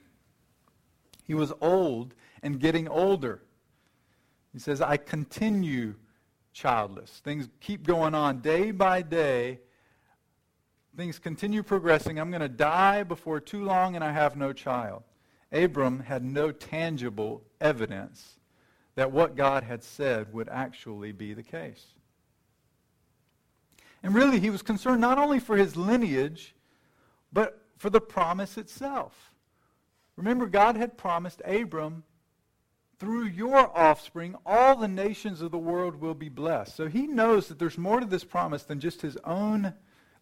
He 1.29 1.35
was 1.35 1.53
old 1.61 2.15
and 2.43 2.59
getting 2.59 2.89
older. 2.89 3.43
He 4.53 4.59
says, 4.59 4.81
I 4.81 4.97
continue 4.97 5.95
childless. 6.55 7.21
Things 7.23 7.49
keep 7.61 7.87
going 7.87 8.15
on 8.15 8.41
day 8.41 8.71
by 8.71 9.03
day. 9.03 9.61
Things 10.97 11.19
continue 11.19 11.63
progressing. 11.63 12.19
I'm 12.19 12.31
going 12.31 12.41
to 12.41 12.49
die 12.49 13.03
before 13.03 13.41
too 13.41 13.63
long 13.63 13.95
and 13.95 14.03
I 14.03 14.11
have 14.11 14.37
no 14.37 14.55
child. 14.55 15.03
Abram 15.53 16.01
had 16.01 16.25
no 16.25 16.51
tangible 16.51 17.45
evidence 17.61 18.39
that 18.95 19.13
what 19.13 19.37
God 19.37 19.63
had 19.63 19.85
said 19.85 20.33
would 20.33 20.49
actually 20.49 21.13
be 21.13 21.35
the 21.35 21.43
case. 21.43 21.85
And 24.03 24.15
really, 24.15 24.41
he 24.41 24.51
was 24.51 24.63
concerned 24.63 25.01
not 25.01 25.19
only 25.19 25.41
for 25.41 25.57
his 25.57 25.77
lineage, 25.77 26.55
but 27.33 27.63
for 27.77 27.91
the 27.91 28.01
promise 28.01 28.57
itself. 28.57 29.28
Remember, 30.19 30.47
God 30.47 30.77
had 30.77 30.99
promised 30.99 31.41
Abram, 31.47 32.05
through 32.99 33.27
your 33.27 33.77
offspring, 33.79 34.35
all 34.45 34.75
the 34.75 34.89
nations 34.89 35.41
of 35.41 35.53
the 35.53 35.59
world 35.59 36.01
will 36.01 36.15
be 36.15 36.29
blessed. 36.29 36.75
So 36.75 36.89
he 36.89 37.07
knows 37.07 37.47
that 37.47 37.59
there's 37.59 37.79
more 37.79 38.01
to 38.01 38.07
this 38.07 38.25
promise 38.25 38.65
than 38.65 38.81
just 38.81 39.01
his 39.01 39.17
own 39.25 39.73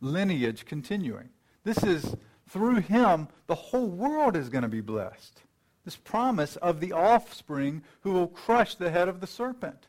lineage 0.03 0.67
continuing. 0.67 1.31
This 1.65 1.83
is, 1.83 2.15
through 2.47 2.81
him, 2.83 3.29
the 3.47 3.55
whole 3.55 3.89
world 3.89 4.37
is 4.37 4.51
going 4.51 4.63
to 4.63 4.69
be 4.69 4.83
blessed 4.83 5.43
this 5.87 5.97
promise 5.97 6.57
of 6.57 6.81
the 6.81 6.93
offspring 6.93 7.81
who 8.01 8.13
will 8.13 8.27
crush 8.27 8.75
the 8.75 8.91
head 8.91 9.09
of 9.09 9.21
the 9.21 9.27
serpent. 9.27 9.87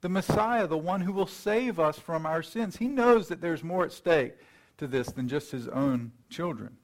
The 0.00 0.08
Messiah, 0.08 0.68
the 0.68 0.78
one 0.78 1.00
who 1.00 1.12
will 1.12 1.26
save 1.26 1.80
us 1.80 1.98
from 1.98 2.24
our 2.24 2.42
sins. 2.42 2.76
He 2.76 2.86
knows 2.86 3.26
that 3.26 3.40
there's 3.40 3.64
more 3.64 3.84
at 3.84 3.92
stake 3.92 4.34
to 4.78 4.86
this 4.86 5.08
than 5.08 5.28
just 5.28 5.50
his 5.50 5.66
own 5.66 6.12
children. 6.30 6.76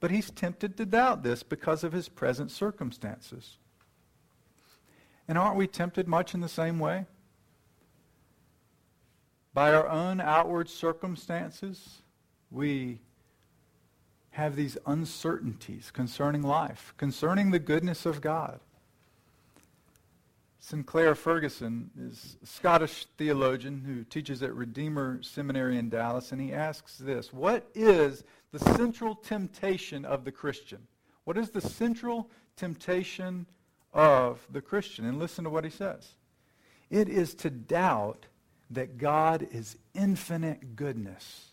But 0.00 0.10
he's 0.10 0.30
tempted 0.30 0.76
to 0.76 0.86
doubt 0.86 1.22
this 1.22 1.42
because 1.42 1.84
of 1.84 1.92
his 1.92 2.08
present 2.08 2.50
circumstances. 2.50 3.56
And 5.26 5.38
aren't 5.38 5.56
we 5.56 5.66
tempted 5.66 6.06
much 6.06 6.34
in 6.34 6.40
the 6.40 6.48
same 6.48 6.78
way? 6.78 7.06
By 9.54 9.72
our 9.72 9.88
own 9.88 10.20
outward 10.20 10.68
circumstances, 10.68 12.02
we 12.50 13.00
have 14.30 14.56
these 14.56 14.76
uncertainties 14.84 15.92
concerning 15.92 16.42
life, 16.42 16.92
concerning 16.96 17.52
the 17.52 17.60
goodness 17.60 18.04
of 18.04 18.20
God. 18.20 18.58
Sinclair 20.58 21.14
Ferguson 21.14 21.90
is 21.96 22.36
a 22.42 22.46
Scottish 22.46 23.06
theologian 23.18 23.82
who 23.86 24.02
teaches 24.02 24.42
at 24.42 24.54
Redeemer 24.54 25.22
Seminary 25.22 25.78
in 25.78 25.90
Dallas, 25.90 26.32
and 26.32 26.40
he 26.40 26.52
asks 26.52 26.96
this 26.96 27.32
What 27.32 27.68
is 27.74 28.24
the 28.54 28.74
central 28.76 29.16
temptation 29.16 30.04
of 30.04 30.24
the 30.24 30.30
Christian? 30.30 30.86
What 31.24 31.36
is 31.36 31.50
the 31.50 31.60
central 31.60 32.30
temptation 32.56 33.46
of 33.92 34.46
the 34.48 34.60
Christian? 34.60 35.04
And 35.06 35.18
listen 35.18 35.42
to 35.42 35.50
what 35.50 35.64
he 35.64 35.70
says 35.70 36.14
it 36.88 37.08
is 37.08 37.34
to 37.34 37.50
doubt 37.50 38.26
that 38.70 38.96
God 38.96 39.48
is 39.50 39.76
infinite 39.92 40.76
goodness, 40.76 41.48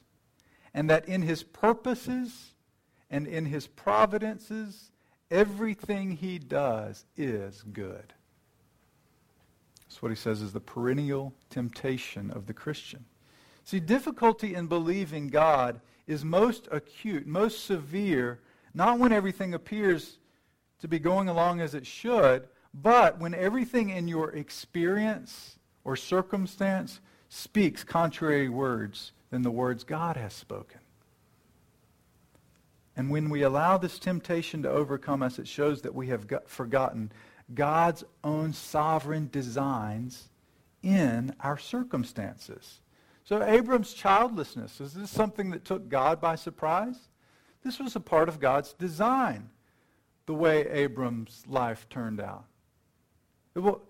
and 0.75 0.89
that 0.91 1.07
in 1.07 1.23
his 1.23 1.41
purposes 1.41 2.51
and 3.09 3.25
in 3.25 3.45
his 3.45 3.65
providences, 3.65 4.91
everything 5.31 6.11
he 6.11 6.37
does 6.37 7.05
is 7.17 7.63
good. 7.73 8.13
That's 9.87 10.03
what 10.03 10.11
he 10.11 10.15
says 10.15 10.43
is 10.43 10.53
the 10.53 10.59
perennial 10.59 11.33
temptation 11.49 12.29
of 12.29 12.45
the 12.45 12.53
Christian. 12.53 13.05
See, 13.71 13.79
difficulty 13.79 14.53
in 14.53 14.67
believing 14.67 15.29
God 15.29 15.79
is 16.05 16.25
most 16.25 16.67
acute, 16.73 17.25
most 17.25 17.63
severe, 17.63 18.41
not 18.73 18.99
when 18.99 19.13
everything 19.13 19.53
appears 19.53 20.17
to 20.81 20.89
be 20.89 20.99
going 20.99 21.29
along 21.29 21.61
as 21.61 21.73
it 21.73 21.87
should, 21.87 22.49
but 22.73 23.17
when 23.17 23.33
everything 23.33 23.89
in 23.89 24.09
your 24.09 24.31
experience 24.31 25.57
or 25.85 25.95
circumstance 25.95 26.99
speaks 27.29 27.81
contrary 27.81 28.49
words 28.49 29.13
than 29.29 29.41
the 29.41 29.49
words 29.49 29.85
God 29.85 30.17
has 30.17 30.33
spoken. 30.33 30.81
And 32.97 33.09
when 33.09 33.29
we 33.29 33.43
allow 33.43 33.77
this 33.77 33.99
temptation 33.99 34.63
to 34.63 34.69
overcome 34.69 35.23
us, 35.23 35.39
it 35.39 35.47
shows 35.47 35.81
that 35.83 35.95
we 35.95 36.07
have 36.07 36.27
forgotten 36.45 37.09
God's 37.53 38.03
own 38.21 38.51
sovereign 38.51 39.29
designs 39.31 40.27
in 40.83 41.33
our 41.39 41.57
circumstances. 41.57 42.81
So 43.23 43.43
Abram's 43.43 43.93
childlessness, 43.93 44.81
is 44.81 44.93
this 44.93 45.09
something 45.09 45.51
that 45.51 45.65
took 45.65 45.89
God 45.89 46.19
by 46.19 46.35
surprise? 46.35 46.97
This 47.63 47.79
was 47.79 47.95
a 47.95 47.99
part 47.99 48.27
of 48.27 48.39
God's 48.39 48.73
design, 48.73 49.49
the 50.25 50.33
way 50.33 50.67
Abram's 50.69 51.43
life 51.47 51.87
turned 51.89 52.19
out. 52.19 52.45
Will, 53.53 53.81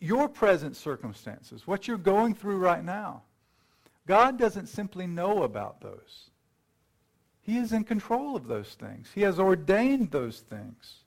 your 0.00 0.28
present 0.28 0.76
circumstances, 0.76 1.66
what 1.66 1.86
you're 1.86 1.98
going 1.98 2.34
through 2.34 2.56
right 2.56 2.84
now, 2.84 3.22
God 4.06 4.38
doesn't 4.38 4.66
simply 4.66 5.06
know 5.06 5.42
about 5.42 5.80
those. 5.80 6.30
He 7.42 7.58
is 7.58 7.72
in 7.72 7.84
control 7.84 8.34
of 8.34 8.46
those 8.46 8.74
things. 8.74 9.10
He 9.14 9.22
has 9.22 9.38
ordained 9.38 10.10
those 10.10 10.40
things 10.40 11.04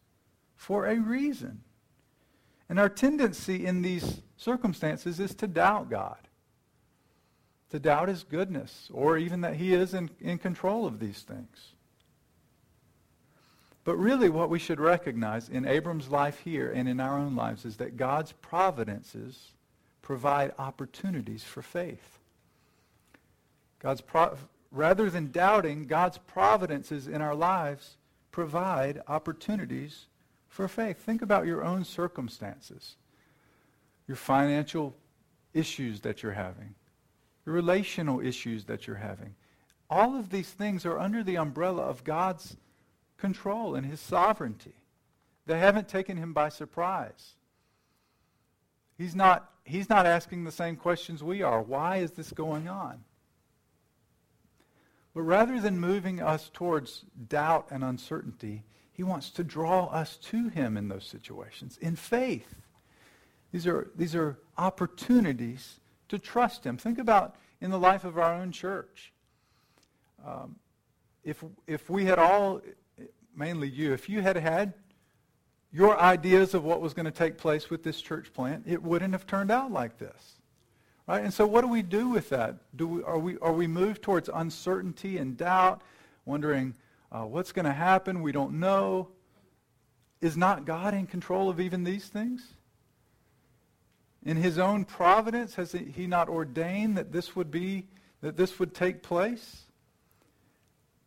for 0.56 0.86
a 0.86 0.98
reason. 0.98 1.62
And 2.70 2.80
our 2.80 2.90
tendency 2.90 3.66
in 3.66 3.82
these 3.82 4.22
circumstances 4.38 5.20
is 5.20 5.36
to 5.36 5.48
doubt 5.48 5.90
God, 5.90 6.18
to 7.74 7.80
doubt 7.80 8.08
his 8.08 8.24
goodness 8.24 8.88
or 8.94 9.18
even 9.18 9.42
that 9.42 9.56
he 9.56 9.74
is 9.74 9.96
in, 9.96 10.08
in 10.22 10.38
control 10.38 10.86
of 10.86 11.00
these 11.00 11.22
things. 11.22 11.72
But 13.84 13.98
really, 13.98 14.30
what 14.30 14.52
we 14.52 14.60
should 14.60 14.80
recognize 14.80 15.50
in 15.50 15.66
Abram's 15.66 16.10
life 16.10 16.40
here 16.42 16.72
and 16.72 16.88
in 16.88 17.00
our 17.00 17.18
own 17.18 17.36
lives 17.36 17.66
is 17.66 17.78
that 17.78 17.98
God's 17.98 18.32
providences 18.32 19.54
provide 20.04 20.54
opportunities 20.60 21.44
for 21.44 21.64
faith. 21.64 22.20
God's 23.80 24.02
pro- 24.02 24.38
rather 24.70 25.10
than 25.10 25.32
doubting, 25.32 25.88
God's 25.88 26.20
providences 26.20 27.08
in 27.08 27.24
our 27.24 27.34
lives 27.34 27.98
provide 28.32 29.02
opportunities 29.08 30.06
for 30.48 30.68
faith. 30.68 31.00
Think 31.00 31.24
about 31.24 31.48
your 31.48 31.64
own 31.64 31.86
circumstances, 31.86 32.98
your 34.08 34.18
financial 34.18 34.96
issues 35.56 36.02
that 36.02 36.22
you're 36.22 36.34
having, 36.34 36.76
relational 37.52 38.20
issues 38.20 38.66
that 38.66 38.88
you're 38.88 38.96
having. 38.98 39.36
All 39.90 40.18
of 40.18 40.30
these 40.30 40.50
things 40.50 40.86
are 40.86 41.00
under 41.00 41.24
the 41.24 41.38
umbrella 41.38 41.84
of 41.84 42.04
God's 42.04 42.58
control 43.18 43.76
and 43.76 43.86
his 43.86 44.00
sovereignty. 44.00 44.76
They 45.46 45.60
haven't 45.60 45.88
taken 45.88 46.18
him 46.18 46.34
by 46.34 46.50
surprise. 46.50 47.34
He's 48.98 49.16
not, 49.16 49.52
he's 49.66 49.90
not 49.90 50.06
asking 50.06 50.44
the 50.44 50.52
same 50.52 50.76
questions 50.76 51.24
we 51.24 51.42
are. 51.42 51.62
Why 51.62 51.98
is 51.98 52.12
this 52.12 52.32
going 52.32 52.68
on? 52.68 53.04
But 55.14 55.24
rather 55.24 55.60
than 55.60 55.80
moving 55.80 56.22
us 56.22 56.50
towards 56.54 57.06
doubt 57.28 57.68
and 57.70 57.84
uncertainty, 57.84 58.64
he 58.92 59.04
wants 59.04 59.30
to 59.32 59.44
draw 59.44 59.86
us 59.88 60.18
to 60.18 60.50
him 60.50 60.78
in 60.78 60.88
those 60.88 61.06
situations 61.06 61.78
in 61.82 61.96
faith. 61.96 62.56
These 63.52 63.68
are, 63.68 63.92
these 63.96 64.16
are 64.16 64.40
opportunities 64.58 65.80
to 66.14 66.20
trust 66.20 66.64
him. 66.64 66.78
Think 66.78 67.00
about 67.00 67.36
in 67.60 67.72
the 67.72 67.80
life 67.80 68.06
of 68.06 68.20
our 68.20 68.36
own 68.36 68.52
church. 68.52 69.12
Um, 70.26 70.58
if, 71.24 71.44
if 71.66 71.90
we 71.90 72.06
had 72.06 72.20
all, 72.20 72.62
mainly 73.36 73.68
you, 73.68 73.94
if 73.94 74.08
you 74.08 74.22
had 74.22 74.36
had 74.36 74.74
your 75.72 76.00
ideas 76.00 76.54
of 76.54 76.64
what 76.64 76.82
was 76.82 76.94
going 76.94 77.06
to 77.06 77.12
take 77.12 77.38
place 77.38 77.72
with 77.72 77.84
this 77.84 78.00
church 78.00 78.32
plant, 78.32 78.64
it 78.68 78.82
wouldn't 78.82 79.14
have 79.14 79.26
turned 79.26 79.50
out 79.50 79.72
like 79.72 79.98
this. 79.98 80.40
Right? 81.08 81.24
And 81.24 81.34
so 81.34 81.48
what 81.48 81.62
do 81.62 81.68
we 81.68 81.82
do 81.82 82.10
with 82.10 82.30
that? 82.30 82.58
Do 82.76 82.88
we, 82.88 83.04
are, 83.04 83.18
we, 83.18 83.40
are 83.40 83.52
we 83.52 83.66
moved 83.66 84.04
towards 84.04 84.30
uncertainty 84.32 85.18
and 85.18 85.36
doubt, 85.36 85.82
wondering 86.26 86.76
uh, 87.12 87.24
what's 87.24 87.52
going 87.52 87.66
to 87.66 87.74
happen? 87.74 88.22
We 88.22 88.32
don't 88.32 88.60
know. 88.60 89.10
Is 90.22 90.38
not 90.38 90.66
God 90.66 90.94
in 90.94 91.08
control 91.08 91.50
of 91.50 91.60
even 91.60 91.84
these 91.84 92.06
things? 92.06 92.54
In 94.26 94.38
his 94.38 94.58
own 94.58 94.86
providence, 94.86 95.56
has 95.56 95.74
he 95.74 96.08
not 96.08 96.30
ordained 96.30 96.98
that 96.98 97.12
this 97.12 97.36
would 97.36 97.52
be, 97.52 97.88
that 98.22 98.38
this 98.38 98.58
would 98.58 98.74
take 98.74 99.04
place? 99.04 99.64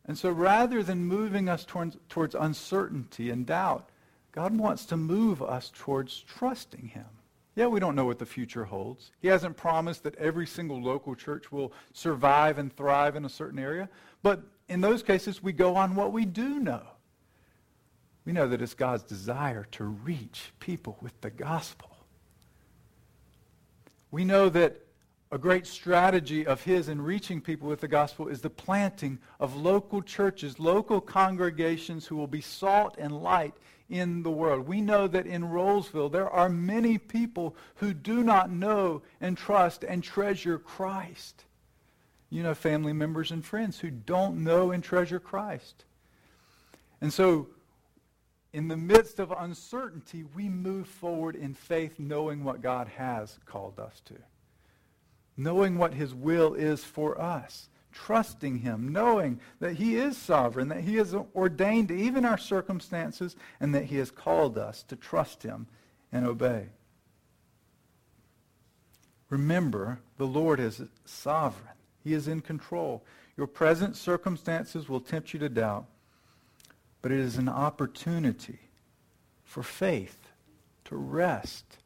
And 0.05 0.17
so 0.17 0.29
rather 0.29 0.83
than 0.83 1.05
moving 1.05 1.49
us 1.49 1.65
towards, 1.65 1.97
towards 2.09 2.35
uncertainty 2.35 3.29
and 3.29 3.45
doubt, 3.45 3.89
God 4.31 4.55
wants 4.57 4.85
to 4.85 4.97
move 4.97 5.41
us 5.41 5.71
towards 5.75 6.21
trusting 6.21 6.89
him. 6.89 7.07
Yeah, 7.55 7.65
we 7.65 7.79
don't 7.79 7.95
know 7.95 8.05
what 8.05 8.19
the 8.19 8.25
future 8.25 8.65
holds. 8.65 9.09
He 9.19 9.27
hasn't 9.27 9.57
promised 9.57 10.03
that 10.03 10.15
every 10.17 10.45
single 10.45 10.79
local 10.79 11.15
church 11.15 11.51
will 11.51 11.73
survive 11.91 12.59
and 12.59 12.71
thrive 12.71 13.15
in 13.15 13.25
a 13.25 13.29
certain 13.29 13.57
area. 13.57 13.89
But 14.21 14.43
in 14.69 14.79
those 14.79 15.01
cases, 15.01 15.41
we 15.41 15.53
go 15.53 15.75
on 15.75 15.95
what 15.95 16.13
we 16.13 16.23
do 16.23 16.59
know. 16.59 16.83
We 18.25 18.31
know 18.31 18.47
that 18.47 18.61
it's 18.61 18.75
God's 18.75 19.01
desire 19.01 19.65
to 19.71 19.85
reach 19.85 20.51
people 20.59 20.97
with 21.01 21.19
the 21.21 21.31
gospel. 21.31 21.96
We 24.11 24.25
know 24.25 24.49
that 24.49 24.81
a 25.31 25.37
great 25.37 25.67
strategy 25.67 26.45
of 26.45 26.63
his 26.63 26.87
in 26.87 27.01
reaching 27.01 27.41
people 27.41 27.67
with 27.67 27.81
the 27.81 27.87
gospel 27.87 28.29
is 28.29 28.41
the 28.41 28.49
planting 28.49 29.19
of 29.39 29.57
local 29.57 30.01
churches, 30.01 30.59
local 30.59 31.01
congregations 31.01 32.07
who 32.07 32.15
will 32.15 32.27
be 32.27 32.39
salt 32.39 32.95
and 32.97 33.21
light 33.21 33.53
in 33.89 34.23
the 34.23 34.31
world. 34.31 34.67
We 34.67 34.79
know 34.79 35.07
that 35.07 35.27
in 35.27 35.43
Rolesville 35.43 36.11
there 36.11 36.29
are 36.29 36.49
many 36.49 36.97
people 36.97 37.55
who 37.75 37.93
do 37.93 38.23
not 38.23 38.51
know 38.51 39.01
and 39.19 39.37
trust 39.37 39.83
and 39.83 40.01
treasure 40.01 40.57
Christ. 40.57 41.43
You 42.29 42.43
know, 42.43 42.53
family 42.53 42.93
members 42.93 43.31
and 43.31 43.45
friends 43.45 43.79
who 43.79 43.89
don't 43.89 44.43
know 44.43 44.71
and 44.71 44.83
treasure 44.83 45.19
Christ. 45.19 45.85
And 47.01 47.11
so, 47.11 47.47
in 48.57 48.67
the 48.69 48.75
midst 48.75 49.19
of 49.19 49.31
uncertainty, 49.37 50.23
we 50.35 50.49
move 50.49 50.87
forward 50.87 51.35
in 51.35 51.53
faith 51.53 51.99
knowing 51.99 52.43
what 52.43 52.59
God 52.59 52.87
has 52.87 53.37
called 53.45 53.79
us 53.79 54.01
to, 54.05 54.15
knowing 55.37 55.77
what 55.77 55.93
his 55.93 56.15
will 56.15 56.55
is 56.55 56.83
for 56.83 57.21
us 57.21 57.69
trusting 57.91 58.57
him, 58.57 58.91
knowing 58.91 59.39
that 59.59 59.73
he 59.73 59.95
is 59.95 60.17
sovereign, 60.17 60.69
that 60.69 60.81
he 60.81 60.95
has 60.95 61.13
ordained 61.35 61.91
even 61.91 62.25
our 62.25 62.37
circumstances, 62.37 63.35
and 63.59 63.75
that 63.75 63.85
he 63.85 63.97
has 63.97 64.09
called 64.09 64.57
us 64.57 64.81
to 64.83 64.95
trust 64.95 65.43
him 65.43 65.67
and 66.11 66.25
obey. 66.25 66.69
Remember, 69.29 69.99
the 70.17 70.27
Lord 70.27 70.59
is 70.59 70.81
sovereign. 71.05 71.75
He 72.03 72.13
is 72.13 72.27
in 72.27 72.41
control. 72.41 73.03
Your 73.35 73.47
present 73.47 73.95
circumstances 73.95 74.89
will 74.89 74.99
tempt 74.99 75.31
you 75.31 75.39
to 75.41 75.49
doubt, 75.49 75.85
but 77.01 77.11
it 77.11 77.19
is 77.19 77.37
an 77.37 77.49
opportunity 77.49 78.59
for 79.43 79.63
faith 79.63 80.29
to 80.85 80.95
rest 80.95 81.77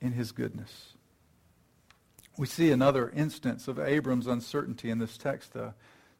in 0.00 0.12
his 0.12 0.32
goodness. 0.32 0.94
We 2.38 2.46
see 2.46 2.70
another 2.70 3.10
instance 3.10 3.68
of 3.68 3.78
Abram's 3.78 4.26
uncertainty 4.26 4.90
in 4.90 4.98
this 4.98 5.16
text, 5.16 5.52
though. 5.52 5.74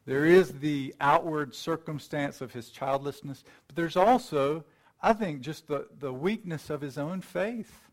There 0.05 0.25
is 0.25 0.51
the 0.59 0.93
outward 0.99 1.55
circumstance 1.55 2.41
of 2.41 2.53
his 2.53 2.69
childlessness, 2.69 3.43
but 3.67 3.75
there's 3.75 3.95
also, 3.95 4.65
I 5.01 5.13
think, 5.13 5.41
just 5.41 5.67
the, 5.67 5.87
the 5.99 6.13
weakness 6.13 6.69
of 6.69 6.81
his 6.81 6.97
own 6.97 7.21
faith. 7.21 7.89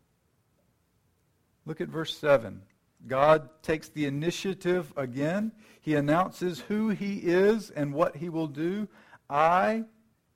Look 1.65 1.81
at 1.81 1.87
verse 1.87 2.15
7. 2.17 2.61
God 3.07 3.49
takes 3.63 3.89
the 3.89 4.05
initiative 4.05 4.93
again. 4.95 5.51
He 5.79 5.95
announces 5.95 6.59
who 6.61 6.89
he 6.89 7.17
is 7.17 7.69
and 7.71 7.93
what 7.93 8.17
he 8.17 8.29
will 8.29 8.47
do. 8.47 8.87
I 9.31 9.85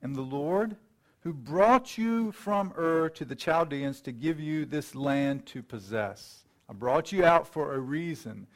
am 0.02 0.14
the 0.14 0.22
Lord 0.22 0.76
who 1.20 1.34
brought 1.34 1.98
you 1.98 2.32
from 2.32 2.72
Ur 2.78 3.10
to 3.10 3.26
the 3.26 3.34
Chaldeans 3.34 4.00
to 4.02 4.12
give 4.12 4.40
you 4.40 4.64
this 4.64 4.94
land 4.94 5.44
to 5.46 5.62
possess. 5.62 6.44
I 6.66 6.72
brought 6.72 7.12
you 7.12 7.22
out 7.22 7.46
for 7.46 7.74
a 7.74 7.78
reason. 7.78 8.46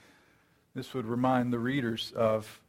This 0.74 0.94
would 0.94 1.04
remind 1.04 1.52
the 1.52 1.58
readers 1.58 2.12
of 2.16 2.62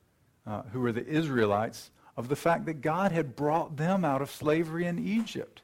uh, 0.45 0.63
who 0.73 0.81
were 0.81 0.91
the 0.91 1.07
Israelites 1.07 1.91
of 2.17 2.27
the 2.27 2.35
fact 2.35 2.65
that 2.65 2.81
God 2.81 3.13
had 3.13 3.37
brought 3.37 3.77
them 3.77 4.03
out 4.03 4.21
of 4.21 4.29
slavery 4.29 4.85
in 4.85 4.99
Egypt. 4.99 5.61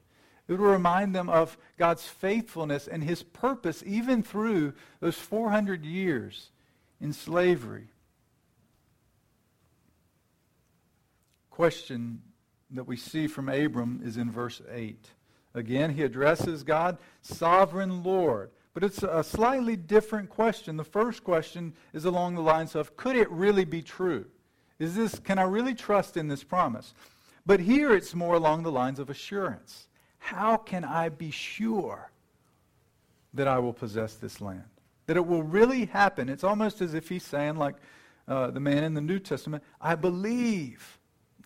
It 0.48 0.54
would 0.54 0.62
remind 0.62 1.14
them 1.14 1.28
of 1.28 1.58
God's 1.78 2.06
faithfulness 2.06 2.88
and 2.88 3.04
his 3.04 3.22
purpose 3.22 3.84
even 3.86 4.24
through 4.24 4.74
those 5.02 5.18
400 5.18 5.84
years 5.84 6.52
in 7.02 7.12
slavery. 7.12 7.90
Question 11.58 12.22
that 12.70 12.84
we 12.84 12.96
see 12.96 13.26
from 13.26 13.50
Abram 13.50 14.00
is 14.06 14.18
in 14.18 14.30
verse 14.30 14.62
8. 14.72 15.10
Again, 15.56 15.90
he 15.90 16.04
addresses 16.04 16.62
God, 16.62 17.00
sovereign 17.24 18.04
Lord. 18.04 18.52
But 18.76 18.84
it's 18.84 19.02
a 19.02 19.24
slightly 19.24 19.76
different 19.76 20.30
question. 20.30 20.78
The 20.78 20.84
first 20.84 21.24
question 21.24 21.74
is 21.94 22.06
along 22.06 22.36
the 22.36 22.44
lines 22.44 22.76
of 22.76 22.96
could 22.96 23.16
it 23.16 23.28
really 23.32 23.66
be 23.66 23.82
true? 23.82 24.28
Is 24.78 24.94
this 24.94 25.18
can 25.18 25.40
I 25.40 25.46
really 25.46 25.74
trust 25.74 26.16
in 26.16 26.28
this 26.28 26.44
promise? 26.44 26.94
But 27.44 27.60
here 27.60 27.92
it's 27.92 28.14
more 28.14 28.36
along 28.36 28.62
the 28.62 28.72
lines 28.72 29.00
of 29.00 29.10
assurance. 29.10 29.88
How 30.20 30.58
can 30.58 30.84
I 30.84 31.10
be 31.10 31.32
sure 31.32 32.12
that 33.34 33.48
I 33.48 33.58
will 33.58 33.74
possess 33.74 34.14
this 34.14 34.42
land? 34.42 34.70
That 35.08 35.18
it 35.18 35.26
will 35.26 35.42
really 35.42 35.86
happen? 35.86 36.30
It's 36.30 36.44
almost 36.44 36.82
as 36.82 36.94
if 36.94 37.10
he's 37.10 37.26
saying, 37.26 37.56
like 37.56 37.78
uh, 38.28 38.52
the 38.52 38.60
man 38.60 38.84
in 38.84 38.94
the 38.94 39.02
New 39.02 39.18
Testament, 39.18 39.64
I 39.82 39.96
believe. 39.96 40.97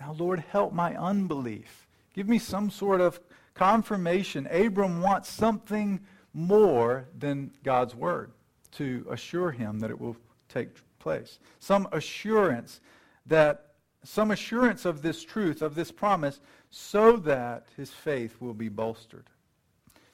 Now, 0.01 0.15
Lord, 0.17 0.43
help 0.49 0.73
my 0.73 0.95
unbelief. 0.95 1.87
Give 2.15 2.27
me 2.27 2.39
some 2.39 2.71
sort 2.71 3.01
of 3.01 3.19
confirmation. 3.53 4.47
Abram 4.47 4.99
wants 4.99 5.29
something 5.29 5.99
more 6.33 7.07
than 7.15 7.51
God's 7.63 7.93
word 7.93 8.31
to 8.71 9.05
assure 9.11 9.51
him 9.51 9.79
that 9.79 9.91
it 9.91 10.01
will 10.01 10.17
take 10.49 10.69
place. 10.97 11.37
Some 11.59 11.87
assurance 11.91 12.81
that 13.27 13.67
some 14.03 14.31
assurance 14.31 14.85
of 14.85 15.03
this 15.03 15.23
truth, 15.23 15.61
of 15.61 15.75
this 15.75 15.91
promise, 15.91 16.41
so 16.71 17.17
that 17.17 17.67
his 17.77 17.91
faith 17.91 18.37
will 18.39 18.55
be 18.55 18.69
bolstered. 18.69 19.29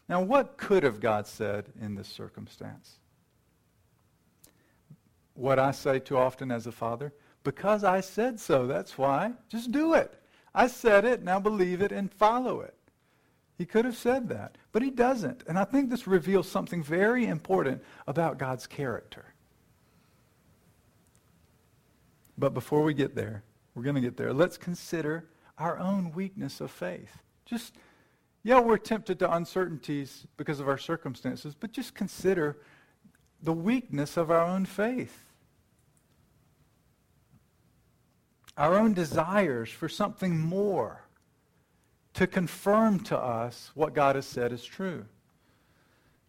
Now, 0.10 0.22
what 0.22 0.58
could 0.58 0.84
have 0.84 1.00
God 1.00 1.26
said 1.26 1.72
in 1.80 1.96
this 1.96 2.10
circumstance? 2.10 2.98
What 5.36 5.58
I 5.58 5.72
say 5.72 6.00
too 6.00 6.18
often 6.18 6.52
as 6.52 6.68
a 6.68 6.74
father, 6.74 7.14
because 7.48 7.86
I 7.86 8.02
said 8.02 8.42
so, 8.42 8.68
that's 8.68 8.98
why. 8.98 9.32
Just 9.48 9.72
do 9.72 9.94
it. 9.94 10.14
I 10.54 10.68
said 10.68 11.06
it, 11.06 11.24
now 11.24 11.40
believe 11.40 11.82
it 11.82 11.94
and 11.94 12.12
follow 12.12 12.60
it. 12.60 12.76
He 13.58 13.66
could 13.66 13.86
have 13.86 13.96
said 13.96 14.28
that, 14.28 14.58
but 14.74 14.82
he 14.82 14.90
doesn't. 14.90 15.46
And 15.48 15.58
I 15.58 15.64
think 15.64 15.90
this 15.90 16.08
reveals 16.08 16.52
something 16.52 16.84
very 16.84 17.26
important 17.26 17.82
about 18.06 18.38
God's 18.38 18.68
character. 18.68 19.34
But 22.38 22.54
before 22.54 22.84
we 22.84 22.94
get 22.94 23.16
there, 23.16 23.44
we're 23.76 23.84
going 23.84 23.96
to 23.96 24.02
get 24.02 24.18
there. 24.18 24.34
Let's 24.34 24.58
consider 24.58 25.30
our 25.58 25.80
own 25.80 26.12
weakness 26.12 26.60
of 26.60 26.70
faith. 26.70 27.24
Just, 27.46 27.76
yeah, 28.44 28.60
we're 28.60 28.78
tempted 28.78 29.20
to 29.20 29.34
uncertainties 29.34 30.28
because 30.36 30.60
of 30.60 30.68
our 30.68 30.78
circumstances, 30.78 31.56
but 31.58 31.72
just 31.72 31.96
consider 31.96 32.58
the 33.42 33.54
weakness 33.54 34.18
of 34.18 34.32
our 34.32 34.44
own 34.44 34.66
faith. 34.66 35.27
Our 38.58 38.74
own 38.78 38.94
desires 38.94 39.70
for 39.70 39.88
something 39.88 40.40
more 40.40 41.04
to 42.16 42.26
confirm 42.26 43.00
to 43.02 43.18
us 43.18 43.70
what 43.76 43.94
God 43.94 44.16
has 44.16 44.26
said 44.26 44.52
is 44.52 44.66
true. 44.66 45.06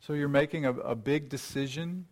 So 0.01 0.13
you're 0.13 0.29
making 0.29 0.67
a, 0.67 0.73
a 0.73 0.95
big 0.95 1.31
decision 1.31 2.07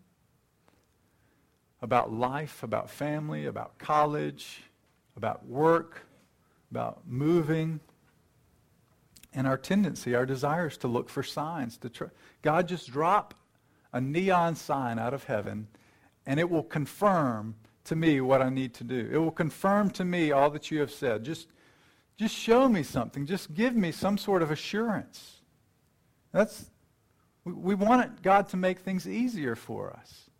about 1.83 2.11
life, 2.11 2.62
about 2.62 2.88
family, 2.88 3.44
about 3.44 3.79
college, 3.79 4.62
about 5.16 5.46
work, 5.46 6.07
about 6.70 7.02
moving. 7.07 7.81
And 9.35 9.46
our 9.46 9.59
tendency, 9.59 10.14
our 10.14 10.24
desire 10.24 10.68
is 10.68 10.79
to 10.79 10.88
look 10.88 11.11
for 11.11 11.22
signs. 11.22 11.76
To 11.79 11.90
try. 11.90 12.09
God 12.40 12.68
just 12.68 12.90
drop 12.90 13.35
a 13.92 14.00
neon 14.00 14.57
sign 14.57 14.98
out 14.98 15.12
of 15.12 15.24
heaven, 15.24 15.68
and 16.24 16.40
it 16.40 16.48
will 16.48 16.62
confirm 16.62 17.55
to 17.87 17.96
me 17.96 18.20
what 18.20 18.42
I 18.42 18.51
need 18.51 18.75
to 18.75 18.85
do. 18.85 19.09
It 19.11 19.18
will 19.18 19.31
confirm 19.31 19.90
to 19.90 20.05
me 20.05 20.33
all 20.33 20.51
that 20.51 20.70
you 20.70 20.81
have 20.81 20.90
said. 20.90 21.25
Just, 21.25 21.49
just 22.16 22.35
show 22.35 22.68
me 22.68 22.83
something. 22.83 23.27
Just 23.27 23.55
give 23.55 23.75
me 23.75 23.92
some 23.92 24.18
sort 24.18 24.42
of 24.42 24.51
assurance. 24.51 25.40
That's, 26.33 26.70
we, 27.44 27.75
want 27.75 28.22
God 28.22 28.49
to 28.51 28.57
make 28.57 28.81
things 28.81 29.09
easier 29.09 29.57
for 29.57 29.90
us 29.90 30.31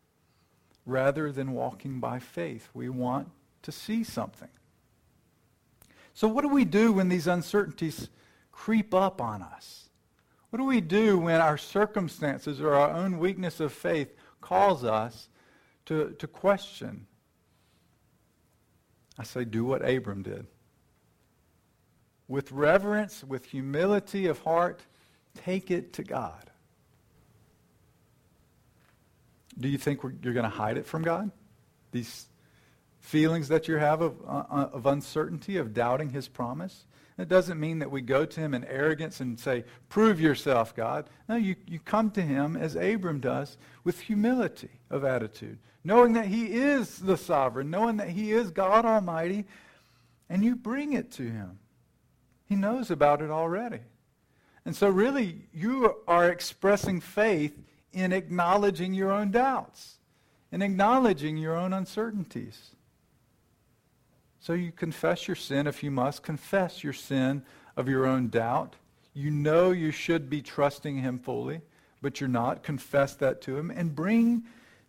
rather 0.85 1.33
than 1.33 1.53
walking 1.53 2.01
by 2.01 2.19
faith. 2.19 2.69
We 2.75 2.89
want 2.89 3.31
to 3.63 3.73
see 3.73 4.05
something. 4.05 4.49
So, 6.15 6.29
what 6.29 6.43
do 6.43 6.49
we 6.49 6.65
do 6.65 6.93
when 6.93 7.09
these 7.09 7.27
uncertainties 7.27 8.09
creep 8.53 8.95
up 8.95 9.21
on 9.21 9.43
us? 9.43 9.91
What 10.51 10.59
do 10.59 10.65
we 10.65 10.81
do 10.81 11.19
when 11.19 11.41
our 11.41 11.59
circumstances 11.59 12.61
or 12.61 12.75
our 12.75 12.91
own 12.91 13.19
weakness 13.19 13.61
of 13.61 13.73
faith 13.73 14.15
calls 14.41 14.85
us 14.85 15.29
to, 15.87 16.15
to 16.19 16.27
question? 16.27 17.07
I 19.19 19.25
say, 19.25 19.45
do 19.45 19.65
what 19.65 19.89
Abram 19.89 20.23
did. 20.23 20.47
With 22.29 22.53
reverence, 22.53 23.23
with 23.25 23.45
humility 23.47 24.27
of 24.27 24.41
heart, 24.41 24.83
take 25.35 25.71
it 25.71 25.93
to 25.95 26.03
God. 26.03 26.51
Do 29.59 29.69
you 29.69 29.79
think 29.79 30.03
you're 30.03 30.35
going 30.35 30.45
to 30.45 30.51
hide 30.51 30.77
it 30.77 30.87
from 30.87 31.03
God? 31.03 31.31
These 31.93 32.27
feelings 33.01 33.49
that 33.49 33.69
you 33.69 33.77
have 33.77 34.03
of, 34.03 34.21
uh, 34.27 34.43
uh, 34.51 34.71
of 34.73 34.87
uncertainty, 34.87 35.57
of 35.57 35.73
doubting 35.73 36.11
his 36.11 36.29
promise? 36.29 36.87
It 37.19 37.29
doesn't 37.29 37.59
mean 37.59 37.79
that 37.79 37.91
we 37.91 38.03
go 38.03 38.27
to 38.27 38.41
him 38.41 38.53
in 38.53 38.65
arrogance 38.65 39.21
and 39.21 39.41
say, 39.41 39.65
prove 39.89 40.21
yourself, 40.21 40.75
God. 40.77 41.09
No, 41.29 41.37
you, 41.37 41.57
you 41.67 41.79
come 41.79 42.11
to 42.11 42.21
him 42.21 42.57
as 42.57 42.77
Abram 42.77 43.21
does 43.21 43.57
with 43.85 44.01
humility 44.01 44.81
of 44.91 45.03
attitude, 45.03 45.59
knowing 45.83 46.13
that 46.13 46.27
he 46.27 46.53
is 46.53 46.99
the 46.99 47.17
sovereign, 47.17 47.71
knowing 47.71 47.97
that 47.97 48.11
he 48.11 48.33
is 48.33 48.51
God 48.51 48.85
Almighty, 48.85 49.47
and 50.29 50.45
you 50.45 50.57
bring 50.57 50.93
it 50.93 51.11
to 51.13 51.23
him. 51.23 51.59
He 52.45 52.55
knows 52.55 52.91
about 52.91 53.23
it 53.23 53.31
already. 53.31 53.81
And 54.67 54.77
so 54.77 54.91
really, 54.91 55.47
you 55.55 55.97
are 56.07 56.29
expressing 56.29 57.01
faith 57.01 57.57
in 57.93 58.13
acknowledging 58.13 58.93
your 58.93 59.11
own 59.11 59.31
doubts, 59.31 59.99
in 60.53 60.61
acknowledging 60.61 61.39
your 61.39 61.57
own 61.57 61.73
uncertainties. 61.73 62.76
So 64.47 64.53
you 64.53 64.71
confess 64.71 65.27
your 65.27 65.35
sin 65.35 65.67
if 65.67 65.83
you 65.83 65.91
must. 65.91 66.23
Confess 66.23 66.85
your 66.85 66.93
sin 66.93 67.43
of 67.77 67.89
your 67.89 68.07
own 68.07 68.29
doubt. 68.29 68.77
You 69.13 69.29
know 69.29 69.73
you 69.73 69.91
should 69.91 70.31
be 70.31 70.41
trusting 70.41 70.99
him 70.99 71.19
fully, 71.19 71.63
but 72.01 72.21
you're 72.21 72.29
not. 72.29 72.63
Confess 72.63 73.17
that 73.17 73.41
to 73.43 73.59
him 73.59 73.73
and 73.73 73.97
bring 73.97 74.45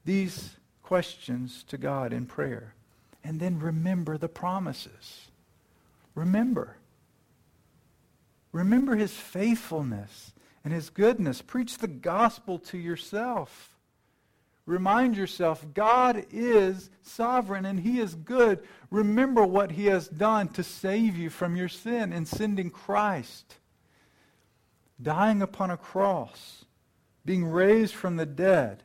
these 0.05 0.57
questions 0.83 1.63
to 1.69 1.77
God 1.79 2.13
in 2.13 2.27
prayer. 2.27 2.75
And 3.23 3.39
then 3.39 3.57
remember 3.57 4.15
the 4.15 4.29
promises. 4.29 5.29
Remember. 6.13 6.77
Remember 8.51 8.95
his 8.95 9.13
faithfulness 9.13 10.33
and 10.63 10.71
his 10.71 10.91
goodness. 10.91 11.41
Preach 11.41 11.79
the 11.79 11.87
gospel 11.87 12.59
to 12.59 12.77
yourself. 12.77 13.75
Remind 14.67 15.17
yourself 15.17 15.65
God 15.73 16.25
is 16.29 16.91
sovereign 17.01 17.65
and 17.65 17.79
he 17.79 17.99
is 17.99 18.13
good. 18.13 18.59
Remember 18.91 19.43
what 19.43 19.71
he 19.71 19.85
has 19.85 20.07
done 20.07 20.49
to 20.49 20.63
save 20.63 21.17
you 21.17 21.31
from 21.31 21.55
your 21.55 21.69
sin 21.69 22.13
in 22.13 22.27
sending 22.27 22.69
Christ, 22.69 23.55
dying 25.01 25.41
upon 25.41 25.71
a 25.71 25.77
cross, 25.77 26.65
being 27.25 27.45
raised 27.45 27.95
from 27.95 28.17
the 28.17 28.25
dead. 28.25 28.83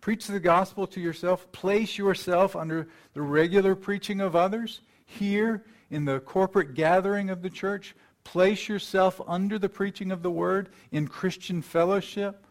Preach 0.00 0.26
the 0.26 0.40
gospel 0.40 0.88
to 0.88 1.00
yourself. 1.00 1.52
Place 1.52 1.96
yourself 1.96 2.56
under 2.56 2.88
the 3.14 3.22
regular 3.22 3.76
preaching 3.76 4.20
of 4.20 4.34
others. 4.34 4.80
Here 5.04 5.62
in 5.90 6.06
the 6.06 6.18
corporate 6.18 6.74
gathering 6.74 7.30
of 7.30 7.42
the 7.42 7.50
church, 7.50 7.94
Place 8.24 8.68
yourself 8.68 9.20
under 9.26 9.58
the 9.58 9.68
preaching 9.68 10.12
of 10.12 10.22
the 10.22 10.30
word 10.30 10.70
in 10.90 11.08
Christian 11.08 11.60
fellowship, 11.60 12.46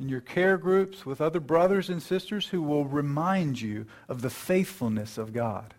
in 0.00 0.08
your 0.08 0.20
care 0.20 0.56
groups 0.56 1.04
with 1.04 1.20
other 1.20 1.40
brothers 1.40 1.88
and 1.88 2.02
sisters 2.02 2.46
who 2.46 2.62
will 2.62 2.84
remind 2.84 3.60
you 3.60 3.86
of 4.08 4.22
the 4.22 4.30
faithfulness 4.30 5.18
of 5.18 5.32
God. 5.32 5.74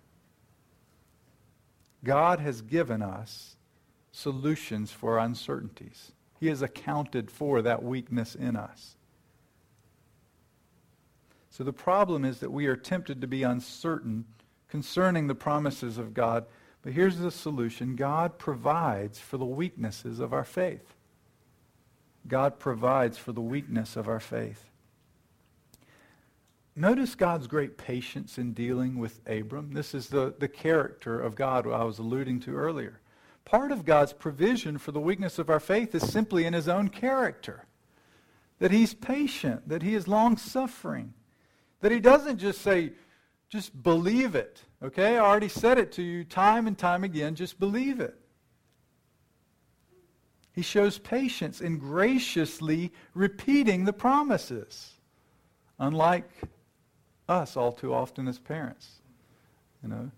God 2.03 2.39
has 2.39 2.61
given 2.61 3.01
us 3.01 3.55
solutions 4.11 4.91
for 4.91 5.17
uncertainties. 5.17 6.11
He 6.39 6.47
has 6.47 6.61
accounted 6.61 7.31
for 7.31 7.61
that 7.61 7.83
weakness 7.83 8.35
in 8.35 8.55
us. 8.55 8.95
So 11.49 11.63
the 11.63 11.73
problem 11.73 12.23
is 12.23 12.39
that 12.39 12.51
we 12.51 12.65
are 12.67 12.75
tempted 12.75 13.21
to 13.21 13.27
be 13.27 13.43
uncertain 13.43 14.25
concerning 14.69 15.27
the 15.27 15.35
promises 15.35 15.97
of 15.97 16.13
God 16.13 16.45
but 16.81 16.93
here's 16.93 17.17
the 17.17 17.31
solution 17.31 17.95
God 17.95 18.37
provides 18.37 19.19
for 19.19 19.37
the 19.37 19.45
weaknesses 19.45 20.19
of 20.19 20.33
our 20.33 20.43
faith. 20.43 20.95
God 22.27 22.59
provides 22.59 23.17
for 23.17 23.31
the 23.31 23.41
weakness 23.41 23.95
of 23.95 24.07
our 24.07 24.19
faith. 24.19 24.69
Notice 26.75 27.15
God's 27.15 27.47
great 27.47 27.77
patience 27.77 28.37
in 28.37 28.53
dealing 28.53 28.97
with 28.97 29.19
Abram. 29.27 29.73
This 29.73 29.93
is 29.93 30.07
the, 30.07 30.33
the 30.39 30.47
character 30.47 31.19
of 31.19 31.35
God 31.35 31.67
I 31.67 31.83
was 31.83 31.99
alluding 31.99 32.39
to 32.41 32.55
earlier. 32.55 33.01
Part 33.43 33.71
of 33.71 33.83
God's 33.83 34.13
provision 34.13 34.77
for 34.77 34.91
the 34.91 34.99
weakness 34.99 35.37
of 35.37 35.49
our 35.49 35.59
faith 35.59 35.93
is 35.93 36.09
simply 36.09 36.45
in 36.45 36.53
his 36.53 36.69
own 36.69 36.87
character. 36.87 37.65
That 38.59 38.71
he's 38.71 38.93
patient, 38.93 39.67
that 39.67 39.81
he 39.81 39.95
is 39.95 40.07
long 40.07 40.37
suffering, 40.37 41.13
that 41.81 41.91
he 41.91 41.99
doesn't 41.99 42.37
just 42.37 42.61
say, 42.61 42.93
just 43.49 43.83
believe 43.83 44.35
it. 44.35 44.61
Okay? 44.81 45.17
I 45.17 45.19
already 45.19 45.49
said 45.49 45.77
it 45.77 45.91
to 45.93 46.01
you 46.01 46.23
time 46.23 46.67
and 46.67 46.77
time 46.77 47.03
again. 47.03 47.35
Just 47.35 47.59
believe 47.59 47.99
it. 47.99 48.20
He 50.53 50.61
shows 50.61 50.97
patience 50.97 51.61
in 51.61 51.77
graciously 51.77 52.91
repeating 53.13 53.85
the 53.85 53.93
promises, 53.93 54.93
unlike 55.79 56.29
us 57.29 57.55
all 57.55 57.71
too 57.71 57.93
often 57.93 58.27
as 58.27 58.37
parents. 58.37 59.01
You 59.81 59.89
know, 59.89 60.11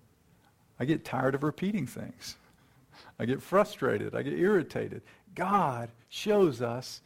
I 0.80 0.86
get 0.86 1.06
tired 1.06 1.36
of 1.36 1.44
repeating 1.44 1.86
things. 1.86 2.36
I 3.20 3.26
get 3.26 3.42
frustrated. 3.42 4.16
I 4.16 4.24
get 4.24 4.34
irritated. 4.34 5.04
God 5.36 5.90
shows 6.10 6.62
us 6.62 7.02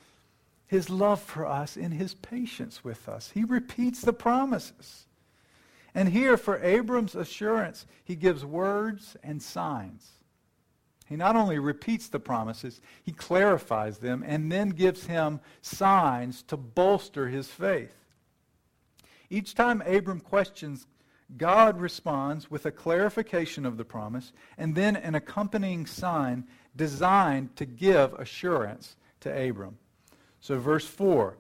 his 0.66 0.90
love 0.90 1.22
for 1.22 1.46
us 1.46 1.78
in 1.78 1.92
his 1.92 2.13
patience 2.13 2.84
with 2.84 3.08
us. 3.08 3.32
He 3.34 3.44
repeats 3.44 4.02
the 4.02 4.13
promises. 4.13 5.06
And 5.96 6.10
here, 6.10 6.38
for 6.38 6.62
Abram's 6.62 7.16
assurance, 7.16 7.86
he 8.04 8.16
gives 8.16 8.46
words 8.46 9.18
and 9.24 9.42
signs. 9.42 10.12
He 11.08 11.15
not 11.15 11.36
only 11.36 11.58
repeats 11.58 12.10
the 12.10 12.20
promises, 12.20 12.82
he 13.04 13.12
clarifies 13.12 14.00
them 14.00 14.24
and 14.26 14.52
then 14.52 14.70
gives 14.70 15.06
him 15.06 15.39
signs 15.62 16.43
to 16.43 16.58
bolster 16.58 17.28
his 17.28 17.48
faith. 17.48 17.93
Each 19.30 19.56
time 19.56 19.82
Abram 19.82 20.20
questions, 20.20 20.86
God 21.38 21.80
responds 21.80 22.50
with 22.50 22.65
a 22.65 22.72
clarification 22.72 23.65
of 23.65 23.78
the 23.78 23.86
promise 23.86 24.32
and 24.58 24.76
then 24.76 24.96
an 24.96 25.15
accompanying 25.15 25.86
sign 25.86 26.46
designed 26.76 27.56
to 27.58 27.65
give 27.65 28.13
assurance 28.13 28.96
to 29.22 29.50
Abram. 29.50 29.78
So, 30.39 30.60
verse 30.60 30.86
4 30.86 31.38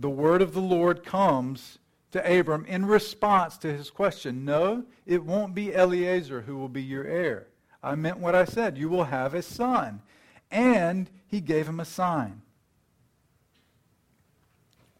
the 0.00 0.08
word 0.08 0.42
of 0.42 0.54
the 0.54 0.60
Lord 0.60 1.02
comes 1.02 1.78
to 2.12 2.38
Abram 2.38 2.64
in 2.66 2.86
response 2.86 3.58
to 3.58 3.72
his 3.72 3.90
question 3.90 4.44
No, 4.44 4.84
it 5.06 5.24
won't 5.24 5.54
be 5.54 5.74
Eliezer 5.74 6.42
who 6.42 6.56
will 6.56 6.68
be 6.68 6.82
your 6.82 7.04
heir. 7.04 7.47
I 7.82 7.94
meant 7.94 8.18
what 8.18 8.34
I 8.34 8.44
said. 8.44 8.76
You 8.76 8.88
will 8.88 9.04
have 9.04 9.34
a 9.34 9.42
son. 9.42 10.02
And 10.50 11.08
he 11.26 11.40
gave 11.40 11.68
him 11.68 11.80
a 11.80 11.84
sign. 11.84 12.42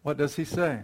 What 0.03 0.17
does 0.17 0.37
he 0.37 0.45
say? 0.45 0.83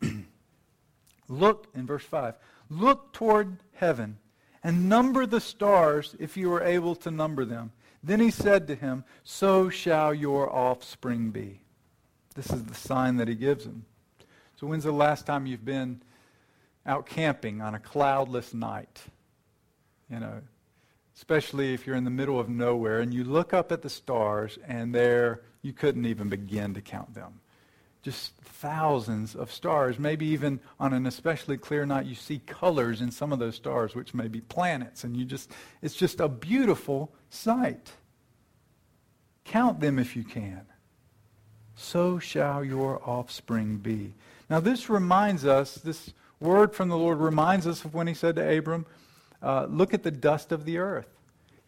look, 1.28 1.66
in 1.74 1.86
verse 1.86 2.04
5, 2.04 2.34
Look 2.70 3.12
toward 3.12 3.58
heaven 3.74 4.18
and 4.62 4.88
number 4.88 5.26
the 5.26 5.40
stars 5.40 6.14
if 6.18 6.36
you 6.36 6.52
are 6.52 6.62
able 6.62 6.94
to 6.96 7.10
number 7.10 7.44
them. 7.44 7.72
Then 8.02 8.20
he 8.20 8.30
said 8.30 8.66
to 8.68 8.74
him, 8.74 9.04
So 9.24 9.68
shall 9.68 10.14
your 10.14 10.54
offspring 10.54 11.30
be. 11.30 11.60
This 12.34 12.50
is 12.50 12.64
the 12.64 12.74
sign 12.74 13.16
that 13.16 13.28
he 13.28 13.34
gives 13.34 13.66
him. 13.66 13.84
So, 14.56 14.66
when's 14.66 14.84
the 14.84 14.92
last 14.92 15.26
time 15.26 15.46
you've 15.46 15.64
been 15.64 16.02
out 16.86 17.06
camping 17.06 17.60
on 17.60 17.74
a 17.74 17.78
cloudless 17.78 18.54
night? 18.54 19.02
You 20.10 20.20
know, 20.20 20.40
especially 21.20 21.74
if 21.74 21.86
you're 21.86 21.96
in 21.96 22.04
the 22.04 22.10
middle 22.10 22.40
of 22.40 22.48
nowhere 22.48 23.00
and 23.00 23.12
you 23.12 23.22
look 23.22 23.52
up 23.52 23.70
at 23.70 23.82
the 23.82 23.90
stars 23.90 24.58
and 24.66 24.94
there 24.94 25.42
you 25.60 25.70
couldn't 25.70 26.06
even 26.06 26.30
begin 26.30 26.72
to 26.72 26.80
count 26.80 27.12
them 27.12 27.40
just 28.02 28.34
thousands 28.38 29.34
of 29.34 29.52
stars. 29.52 29.98
Maybe 29.98 30.24
even 30.28 30.60
on 30.78 30.94
an 30.94 31.04
especially 31.04 31.58
clear 31.58 31.84
night, 31.84 32.06
you 32.06 32.14
see 32.14 32.38
colors 32.38 33.02
in 33.02 33.10
some 33.10 33.30
of 33.30 33.38
those 33.38 33.56
stars, 33.56 33.94
which 33.94 34.14
may 34.14 34.26
be 34.28 34.40
planets, 34.40 35.04
and 35.04 35.14
you 35.14 35.26
just, 35.26 35.50
it's 35.82 35.94
just 35.94 36.18
a 36.18 36.28
beautiful 36.28 37.12
sight. 37.28 37.92
Count 39.44 39.80
them 39.80 39.98
if 39.98 40.16
you 40.16 40.24
can. 40.24 40.62
So 41.76 42.18
shall 42.18 42.64
your 42.64 43.06
offspring 43.06 43.76
be. 43.76 44.14
Now, 44.48 44.60
this 44.60 44.88
reminds 44.88 45.44
us, 45.44 45.74
this 45.74 46.14
word 46.40 46.74
from 46.74 46.88
the 46.88 46.96
Lord 46.96 47.18
reminds 47.18 47.66
us 47.66 47.84
of 47.84 47.92
when 47.92 48.06
he 48.06 48.14
said 48.14 48.36
to 48.36 48.58
Abram, 48.58 48.86
uh, 49.42 49.66
Look 49.68 49.94
at 49.94 50.02
the 50.02 50.10
dust 50.10 50.52
of 50.52 50.64
the 50.64 50.78
earth 50.78 51.08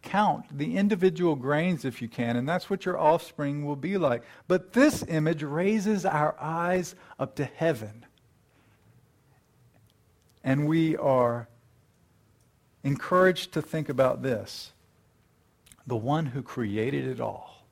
count 0.03 0.47
the 0.57 0.77
individual 0.77 1.37
grains 1.37 1.85
if 1.85 2.03
you 2.03 2.09
can, 2.09 2.37
and 2.37 2.49
that's 2.49 2.69
what 2.69 2.85
your 2.85 2.99
offspring 2.99 3.65
will 3.65 3.77
be 3.77 3.97
like. 3.97 4.23
But 4.49 4.73
this 4.73 5.05
image 5.09 5.43
raises 5.43 6.05
our 6.05 6.35
eyes 6.39 6.95
up 7.19 7.37
to 7.37 7.45
heaven. 7.45 8.05
And 10.45 10.67
we 10.67 10.97
are 10.97 11.49
encouraged 12.83 13.53
to 13.53 13.63
think 13.63 13.89
about 13.89 14.23
this 14.23 14.73
the 15.87 15.97
one 15.97 16.27
who 16.27 16.43
created 16.43 17.07
it 17.07 17.21
all, 17.21 17.67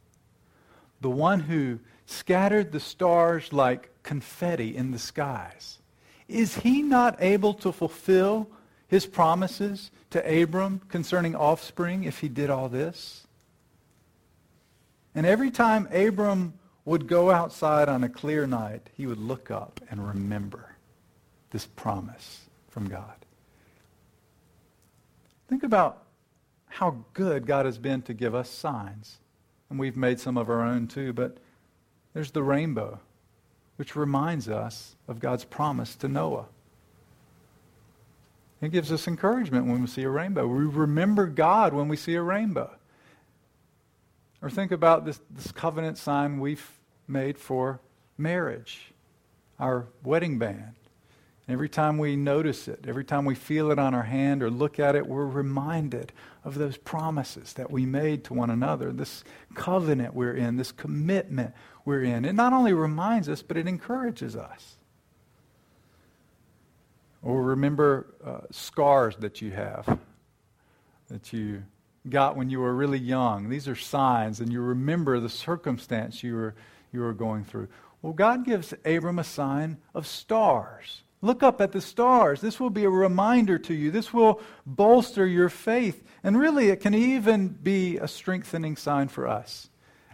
the 1.01 1.11
one 1.11 1.41
who 1.41 1.79
scattered 2.07 2.73
the 2.73 2.81
stars 2.81 3.53
like 3.53 3.91
confetti 4.03 4.75
in 4.77 4.91
the 4.91 4.99
skies. 4.99 5.79
Is 6.27 6.57
he 6.59 6.83
not 6.83 7.17
able 7.21 7.55
to 7.55 7.73
fulfill 7.73 8.49
his 8.91 9.07
promises 9.07 9.93
to 10.11 10.43
Abram 10.43 10.81
concerning 10.89 11.37
offspring 11.37 12.03
if 12.03 12.19
he 12.19 12.29
did 12.29 12.51
all 12.51 12.69
this? 12.69 13.25
And 15.15 15.25
every 15.25 15.53
time 15.53 15.89
Abram 15.93 16.55
would 16.85 17.07
go 17.07 17.31
outside 17.31 17.89
on 17.89 18.03
a 18.03 18.09
clear 18.09 18.49
night, 18.49 18.91
he 18.97 19.07
would 19.07 19.21
look 19.21 19.49
up 19.49 19.81
and 19.91 20.05
remember 20.05 20.75
this 21.53 21.67
promise 21.67 22.41
from 22.69 22.89
God. 22.89 23.15
Think 25.49 25.63
about 25.63 26.03
how 26.67 27.05
good 27.15 27.47
God 27.47 27.67
has 27.67 27.79
been 27.79 28.03
to 28.03 28.15
give 28.15 28.35
us 28.35 28.51
signs. 28.51 29.19
And 29.69 29.79
we've 29.79 29.97
made 29.97 30.19
some 30.19 30.37
of 30.37 30.51
our 30.51 30.63
own 30.63 30.89
too, 30.89 31.13
but 31.13 31.37
there's 32.13 32.33
the 32.33 32.43
rainbow, 32.43 32.99
which 33.77 33.95
reminds 33.95 34.49
us 34.49 34.97
of 35.07 35.21
God's 35.21 35.45
promise 35.45 35.95
to 35.97 36.09
Noah. 36.09 36.47
It 38.61 38.73
gives 38.73 38.93
us 38.93 39.09
encouragement 39.09 39.67
when 39.67 39.81
we 39.81 39.87
see 39.87 40.03
a 40.03 40.11
rainbow. 40.11 40.47
We 40.47 40.65
remember 40.65 41.27
God 41.27 41.73
when 41.73 41.89
we 41.89 41.97
see 41.97 42.15
a 42.15 42.23
rainbow. 42.23 42.71
Or 44.43 44.51
think 44.51 44.71
about 44.71 45.05
this, 45.05 45.21
this 45.31 45.53
covenant 45.53 45.99
sign 45.99 46.41
we've 46.41 46.79
made 47.09 47.39
for 47.39 47.81
marriage, 48.17 48.93
our 49.59 49.87
wedding 50.03 50.39
band. 50.39 50.75
Every 51.49 51.69
time 51.69 51.99
we 51.99 52.15
notice 52.15 52.69
it, 52.69 52.85
every 52.87 53.05
time 53.05 53.25
we 53.25 53.35
feel 53.35 53.73
it 53.73 53.79
on 53.79 53.93
our 53.93 54.05
hand 54.05 54.43
or 54.43 54.51
look 54.51 54.79
at 54.79 54.95
it, 54.95 55.07
we're 55.07 55.27
reminded 55.27 56.13
of 56.45 56.55
those 56.55 56.77
promises 56.77 57.55
that 57.55 57.73
we 57.73 57.85
made 57.85 58.23
to 58.25 58.35
one 58.35 58.51
another, 58.51 58.93
this 58.93 59.25
covenant 59.55 60.15
we're 60.15 60.35
in, 60.35 60.59
this 60.59 60.71
commitment 60.71 61.53
we're 61.85 62.05
in. 62.05 62.25
It 62.25 62.35
not 62.35 62.53
only 62.53 62.73
reminds 62.73 63.29
us, 63.29 63.43
but 63.43 63.57
it 63.57 63.67
encourages 63.67 64.37
us. 64.37 64.77
Or 67.23 67.43
remember 67.43 68.15
uh, 68.25 68.41
scars 68.51 69.17
that 69.17 69.43
you 69.43 69.51
have, 69.51 69.99
that 71.09 71.33
you 71.33 71.63
got 72.09 72.37
when 72.37 72.49
you 72.49 72.61
were 72.61 72.75
really 72.75 72.99
young. 72.99 73.49
These 73.49 73.69
are 73.69 73.77
signs, 73.77 74.41
and 74.41 74.53
you 74.53 74.61
remember 74.61 75.21
the 75.21 75.29
circumstance 75.29 76.23
you 76.23 76.35
were, 76.35 76.55
you 76.93 77.01
were 77.01 77.13
going 77.13 77.45
through. 77.45 77.69
Well, 78.03 78.13
God 78.15 78.45
gives 78.45 78.73
Abram 78.85 79.19
a 79.19 79.25
sign 79.25 79.79
of 79.95 80.07
stars. 80.07 81.03
Look 81.23 81.43
up 81.43 81.61
at 81.61 81.73
the 81.73 81.81
stars. 81.81 82.41
This 82.41 82.59
will 82.59 82.71
be 82.71 82.85
a 82.85 82.91
reminder 82.91 83.59
to 83.59 83.75
you. 83.75 83.91
This 83.91 84.13
will 84.13 84.41
bolster 84.65 85.27
your 85.27 85.51
faith. 85.51 86.03
And 86.25 86.39
really, 86.39 86.69
it 86.69 86.81
can 86.81 86.95
even 86.95 87.49
be 87.49 87.99
a 87.99 88.09
strengthening 88.09 88.77
sign 88.77 89.09
for 89.09 89.29
us. 89.29 89.70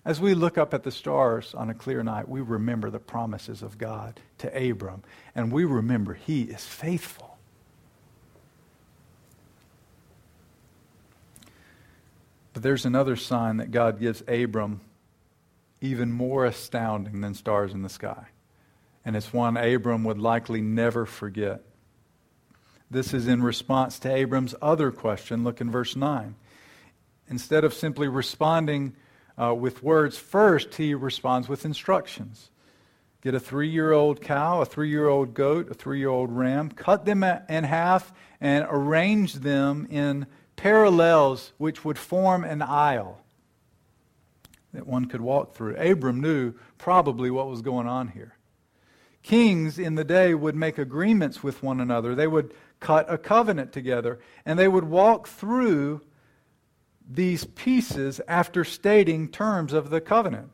As 0.07 0.21
we 0.21 0.35
look 0.35 0.57
up 0.57 0.73
at 0.73 0.85
the 0.85 0.92
stars 0.92 1.53
on 1.53 1.69
a 1.69 1.75
clear 1.75 2.05
night, 2.05 2.29
we 2.29 2.40
remember 2.40 2.90
the 2.90 3.01
promises 3.01 3.61
of 3.61 3.77
God 3.77 4.21
to 4.38 4.71
Abram, 4.71 5.03
and 5.35 5.51
we 5.51 5.64
remember 5.64 6.14
he 6.14 6.42
is 6.42 6.64
faithful. 6.64 7.37
But 12.53 12.62
there's 12.62 12.87
another 12.87 13.16
sign 13.16 13.57
that 13.57 13.73
God 13.73 13.99
gives 13.99 14.23
Abram 14.29 14.81
even 15.81 16.12
more 16.12 16.45
astounding 16.45 17.21
than 17.21 17.35
stars 17.35 17.75
in 17.75 17.83
the 17.83 17.88
sky. 17.88 18.29
And 19.05 19.16
it's 19.16 19.33
one 19.33 19.57
Abram 19.57 20.05
would 20.05 20.19
likely 20.19 20.61
never 20.61 21.05
forget. 21.05 21.62
This 22.88 23.12
is 23.12 23.27
in 23.27 23.42
response 23.42 23.99
to 23.99 24.14
Abram's 24.14 24.55
other 24.62 24.92
question. 24.92 25.42
Look 25.42 25.61
in 25.61 25.69
verse 25.69 25.97
9. 25.97 26.37
Instead 27.29 27.64
of 27.64 27.75
simply 27.75 28.07
responding 28.07 28.95
uh, 29.40 29.55
with 29.55 29.83
words. 29.83 30.16
First, 30.16 30.75
he 30.75 30.94
responds 30.94 31.49
with 31.49 31.64
instructions. 31.64 32.51
Get 33.22 33.35
a 33.35 33.40
three 33.40 33.68
year 33.68 33.92
old 33.92 34.20
cow, 34.20 34.61
a 34.61 34.64
three 34.64 34.88
year 34.88 35.09
old 35.09 35.35
goat, 35.35 35.70
a 35.70 35.75
three 35.75 35.99
year 35.99 36.09
old 36.09 36.31
ram, 36.31 36.70
cut 36.70 37.05
them 37.05 37.25
in 37.25 37.64
half, 37.64 38.12
and 38.40 38.66
arrange 38.70 39.35
them 39.35 39.87
in 39.90 40.27
parallels 40.55 41.53
which 41.59 41.85
would 41.85 41.99
form 41.99 42.44
an 42.44 42.62
aisle 42.62 43.20
that 44.72 44.87
one 44.87 45.07
could 45.07 45.20
walk 45.20 45.55
through. 45.55 45.75
Abram 45.77 46.20
knew 46.20 46.53
probably 46.79 47.31
what 47.31 47.49
was 47.49 47.62
going 47.62 47.87
on 47.87 48.09
here. 48.09 48.37
Kings 49.22 49.79
in 49.79 49.96
the 49.96 50.05
day 50.05 50.35
would 50.35 50.55
make 50.55 50.79
agreements 50.79 51.42
with 51.42 51.62
one 51.62 51.81
another, 51.81 52.14
they 52.14 52.29
would 52.29 52.55
cut 52.79 53.11
a 53.12 53.18
covenant 53.18 53.72
together, 53.72 54.20
and 54.44 54.59
they 54.59 54.68
would 54.68 54.85
walk 54.85 55.27
through 55.27 56.03
these 57.09 57.45
pieces 57.45 58.21
after 58.27 58.64
stating 58.64 59.29
terms 59.29 59.73
of 59.73 59.90
the 59.90 60.01
covenant. 60.01 60.53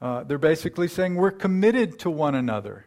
Uh, 0.00 0.24
they're 0.24 0.38
basically 0.38 0.88
saying 0.88 1.14
we're 1.14 1.30
committed 1.30 1.98
to 1.98 2.10
one 2.10 2.34
another 2.34 2.86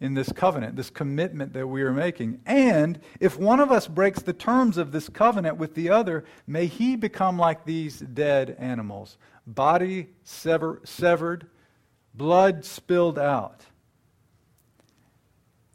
in 0.00 0.14
this 0.14 0.32
covenant, 0.32 0.76
this 0.76 0.90
commitment 0.90 1.52
that 1.52 1.66
we 1.66 1.82
are 1.82 1.92
making. 1.92 2.40
And 2.46 2.98
if 3.20 3.38
one 3.38 3.60
of 3.60 3.70
us 3.70 3.86
breaks 3.86 4.22
the 4.22 4.32
terms 4.32 4.78
of 4.78 4.92
this 4.92 5.08
covenant 5.08 5.58
with 5.58 5.74
the 5.74 5.90
other, 5.90 6.24
may 6.46 6.66
he 6.66 6.96
become 6.96 7.38
like 7.38 7.64
these 7.64 8.00
dead 8.00 8.56
animals 8.58 9.18
body 9.46 10.08
sever- 10.22 10.80
severed, 10.84 11.46
blood 12.14 12.64
spilled 12.64 13.18
out. 13.18 13.62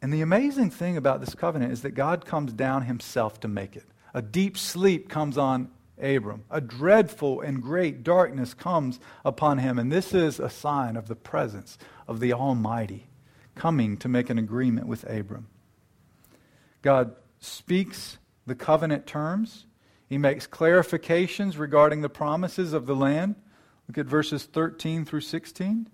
And 0.02 0.12
the 0.12 0.22
amazing 0.22 0.70
thing 0.70 0.96
about 0.96 1.20
this 1.20 1.34
covenant 1.34 1.72
is 1.72 1.82
that 1.82 1.90
God 1.90 2.24
comes 2.24 2.52
down 2.52 2.82
himself 2.82 3.40
to 3.40 3.48
make 3.48 3.76
it. 3.76 3.84
A 4.14 4.22
deep 4.22 4.56
sleep 4.56 5.08
comes 5.08 5.36
on 5.36 5.70
Abram. 6.00 6.44
A 6.50 6.60
dreadful 6.60 7.40
and 7.40 7.62
great 7.62 8.02
darkness 8.02 8.54
comes 8.54 9.00
upon 9.24 9.58
him, 9.58 9.78
and 9.78 9.90
this 9.90 10.12
is 10.12 10.38
a 10.38 10.50
sign 10.50 10.96
of 10.96 11.08
the 11.08 11.16
presence 11.16 11.78
of 12.06 12.20
the 12.20 12.32
Almighty 12.32 13.06
coming 13.54 13.96
to 13.96 14.08
make 14.08 14.30
an 14.30 14.38
agreement 14.38 14.86
with 14.86 15.08
Abram. 15.10 15.48
God 16.82 17.16
speaks 17.40 18.18
the 18.46 18.54
covenant 18.54 19.06
terms. 19.06 19.66
He 20.08 20.18
makes 20.18 20.46
clarifications 20.46 21.58
regarding 21.58 22.02
the 22.02 22.08
promises 22.08 22.72
of 22.72 22.86
the 22.86 22.94
land. 22.94 23.34
Look 23.88 23.98
at 23.98 24.06
verses 24.06 24.44
13 24.44 25.04
through 25.04 25.22
16. 25.22 25.88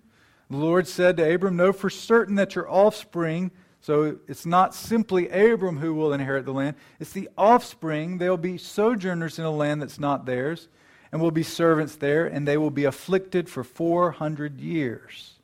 The 0.50 0.56
Lord 0.56 0.86
said 0.86 1.16
to 1.16 1.34
Abram, 1.34 1.56
Know 1.56 1.72
for 1.72 1.88
certain 1.88 2.34
that 2.34 2.54
your 2.54 2.70
offspring 2.70 3.52
so 3.82 4.16
it's 4.28 4.46
not 4.46 4.76
simply 4.76 5.28
Abram 5.28 5.78
who 5.78 5.92
will 5.92 6.12
inherit 6.12 6.44
the 6.44 6.52
land, 6.52 6.76
it's 7.00 7.12
the 7.12 7.28
offspring. 7.36 8.18
They'll 8.18 8.36
be 8.36 8.56
sojourners 8.56 9.40
in 9.40 9.44
a 9.44 9.50
land 9.50 9.82
that's 9.82 9.98
not 9.98 10.24
theirs, 10.24 10.68
and 11.10 11.20
will 11.20 11.32
be 11.32 11.42
servants 11.42 11.96
there, 11.96 12.24
and 12.24 12.46
they 12.46 12.56
will 12.56 12.70
be 12.70 12.84
afflicted 12.84 13.48
for 13.48 13.64
400 13.64 14.60
years. 14.60 15.34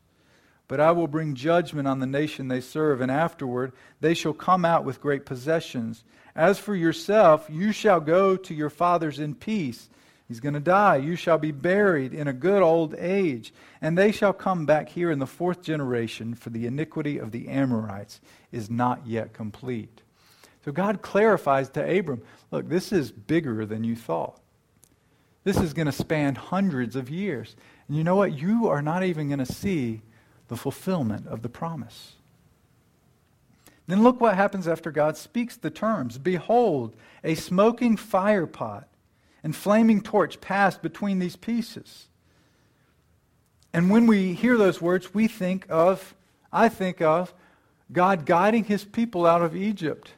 But 0.69 0.79
I 0.79 0.93
will 0.93 1.09
bring 1.09 1.35
judgment 1.35 1.89
on 1.89 1.99
the 1.99 2.07
nation 2.07 2.47
they 2.47 2.61
serve, 2.61 3.01
and 3.01 3.11
afterward 3.11 3.73
they 4.01 4.15
shall 4.15 4.35
come 4.35 4.65
out 4.65 4.85
with 4.85 5.01
great 5.01 5.27
possessions. 5.27 6.05
As 6.37 6.61
for 6.61 6.77
yourself, 6.77 7.49
you 7.51 7.73
shall 7.73 8.01
go 8.01 8.37
to 8.37 8.55
your 8.55 8.71
fathers 8.71 9.19
in 9.19 9.35
peace. 9.35 9.89
He's 10.29 10.41
going 10.41 10.55
to 10.55 10.61
die. 10.61 10.97
You 10.97 11.17
shall 11.17 11.39
be 11.39 11.53
buried 11.53 12.13
in 12.13 12.29
a 12.29 12.35
good 12.35 12.63
old 12.63 12.95
age. 12.99 13.53
And 13.81 13.97
they 13.97 14.13
shall 14.13 14.35
come 14.35 14.67
back 14.67 14.91
here 14.91 15.11
in 15.11 15.19
the 15.19 15.27
fourth 15.27 15.63
generation, 15.63 16.35
for 16.35 16.51
the 16.51 16.67
iniquity 16.67 17.17
of 17.17 17.33
the 17.33 17.49
Amorites 17.49 18.21
is 18.53 18.69
not 18.69 19.07
yet 19.07 19.33
complete. 19.33 20.03
So 20.65 20.73
God 20.73 21.01
clarifies 21.01 21.71
to 21.71 21.99
Abram 21.99 22.23
look, 22.51 22.69
this 22.69 22.93
is 22.93 23.11
bigger 23.11 23.65
than 23.65 23.85
you 23.85 23.97
thought. 23.97 24.39
This 25.45 25.57
is 25.57 25.73
going 25.73 25.87
to 25.87 25.93
span 25.93 26.35
hundreds 26.35 26.95
of 26.95 27.09
years. 27.09 27.57
And 27.87 27.97
you 27.97 28.05
know 28.05 28.17
what? 28.17 28.39
You 28.39 28.69
are 28.69 28.83
not 28.83 29.03
even 29.05 29.29
going 29.29 29.39
to 29.39 29.47
see 29.51 30.03
the 30.49 30.57
fulfillment 30.57 31.27
of 31.27 31.41
the 31.41 31.49
promise. 31.49 32.17
Then 33.87 34.03
look 34.03 34.21
what 34.21 34.35
happens 34.35 34.69
after 34.69 34.91
God 34.91 35.17
speaks 35.17 35.57
the 35.57 35.71
terms 35.71 36.19
Behold, 36.19 36.95
a 37.25 37.35
smoking 37.35 37.97
fire 37.97 38.47
pot 38.47 38.87
and 39.43 39.55
flaming 39.55 40.01
torch 40.01 40.41
passed 40.41 40.83
between 40.83 41.19
these 41.19 41.37
pieces. 41.37 42.09
And 43.73 43.91
when 43.91 44.07
we 44.07 44.35
hear 44.35 44.57
those 44.57 44.81
words, 44.81 45.15
we 45.15 45.29
think 45.29 45.67
of, 45.69 46.15
I 46.53 46.69
think 46.69 47.01
of, 47.01 47.35
God 47.93 48.27
guiding 48.27 48.65
his 48.65 48.85
people 48.85 49.27
out 49.27 49.43
of 49.43 49.57
Egypt 49.57 50.13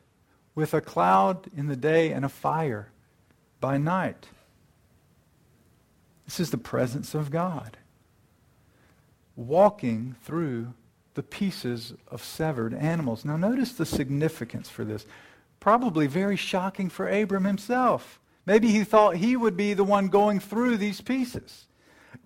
with 0.55 0.75
a 0.75 0.81
cloud 0.81 1.47
in 1.57 1.69
the 1.69 1.77
day 1.77 2.13
and 2.13 2.25
a 2.25 2.29
fire 2.29 2.89
by 3.61 3.79
night. 3.79 4.29
This 6.25 6.41
is 6.41 6.51
the 6.51 6.59
presence 6.59 7.15
of 7.15 7.31
God 7.31 7.77
walking 9.37 10.17
through 10.23 10.75
the 11.15 11.23
pieces 11.23 11.95
of 12.09 12.23
severed 12.23 12.75
animals. 12.75 13.25
Now, 13.25 13.37
notice 13.37 13.73
the 13.73 13.87
significance 13.87 14.69
for 14.69 14.85
this. 14.85 15.07
Probably 15.59 16.07
very 16.07 16.37
shocking 16.37 16.89
for 16.89 17.09
Abram 17.09 17.45
himself. 17.45 18.21
Maybe 18.51 18.73
he 18.73 18.83
thought 18.83 19.15
he 19.15 19.37
would 19.37 19.57
be 19.57 19.75
the 19.75 19.85
one 19.85 20.09
going 20.09 20.41
through 20.41 20.77
these 20.79 21.01
pieces. 21.01 21.69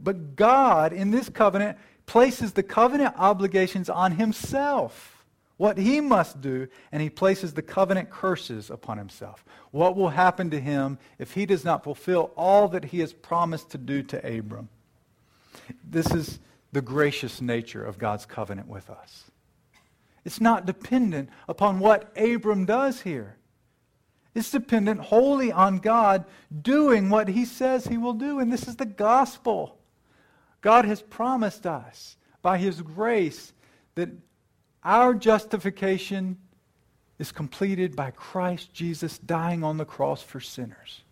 But 0.00 0.36
God, 0.36 0.94
in 0.94 1.10
this 1.10 1.28
covenant, 1.28 1.76
places 2.06 2.54
the 2.54 2.62
covenant 2.62 3.16
obligations 3.18 3.90
on 3.90 4.12
himself, 4.12 5.22
what 5.58 5.76
he 5.76 6.00
must 6.00 6.40
do, 6.40 6.68
and 6.90 7.02
he 7.02 7.10
places 7.10 7.52
the 7.52 7.60
covenant 7.60 8.08
curses 8.08 8.70
upon 8.70 8.96
himself. 8.96 9.44
What 9.70 9.96
will 9.96 10.08
happen 10.08 10.48
to 10.52 10.58
him 10.58 10.98
if 11.18 11.34
he 11.34 11.44
does 11.44 11.62
not 11.62 11.84
fulfill 11.84 12.30
all 12.38 12.68
that 12.68 12.86
he 12.86 13.00
has 13.00 13.12
promised 13.12 13.68
to 13.72 13.78
do 13.78 14.02
to 14.04 14.38
Abram? 14.38 14.70
This 15.86 16.10
is 16.10 16.38
the 16.72 16.80
gracious 16.80 17.42
nature 17.42 17.84
of 17.84 17.98
God's 17.98 18.24
covenant 18.24 18.68
with 18.68 18.88
us. 18.88 19.24
It's 20.24 20.40
not 20.40 20.64
dependent 20.64 21.28
upon 21.50 21.80
what 21.80 22.10
Abram 22.16 22.64
does 22.64 23.02
here. 23.02 23.36
It's 24.34 24.50
dependent 24.50 25.00
wholly 25.00 25.52
on 25.52 25.78
God 25.78 26.24
doing 26.62 27.08
what 27.08 27.28
he 27.28 27.44
says 27.44 27.86
he 27.86 27.98
will 27.98 28.14
do. 28.14 28.40
And 28.40 28.52
this 28.52 28.66
is 28.66 28.76
the 28.76 28.86
gospel. 28.86 29.78
God 30.60 30.84
has 30.86 31.02
promised 31.02 31.66
us 31.66 32.16
by 32.42 32.58
his 32.58 32.82
grace 32.82 33.52
that 33.94 34.10
our 34.82 35.14
justification 35.14 36.38
is 37.18 37.30
completed 37.30 37.94
by 37.94 38.10
Christ 38.10 38.74
Jesus 38.74 39.18
dying 39.18 39.62
on 39.62 39.76
the 39.76 39.84
cross 39.84 40.22
for 40.22 40.40
sinners. 40.40 41.02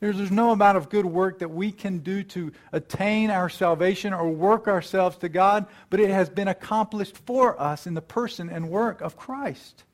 There's, 0.00 0.16
there's 0.16 0.30
no 0.30 0.52
amount 0.52 0.76
of 0.76 0.90
good 0.90 1.06
work 1.06 1.40
that 1.40 1.50
we 1.50 1.72
can 1.72 1.98
do 1.98 2.22
to 2.24 2.52
attain 2.72 3.30
our 3.30 3.48
salvation 3.48 4.12
or 4.12 4.28
work 4.28 4.68
ourselves 4.68 5.16
to 5.18 5.28
God, 5.28 5.66
but 5.90 6.00
it 6.00 6.10
has 6.10 6.28
been 6.28 6.48
accomplished 6.48 7.16
for 7.18 7.60
us 7.60 7.86
in 7.86 7.94
the 7.94 8.02
person 8.02 8.48
and 8.48 8.70
work 8.70 9.00
of 9.00 9.16
Christ. 9.16 9.84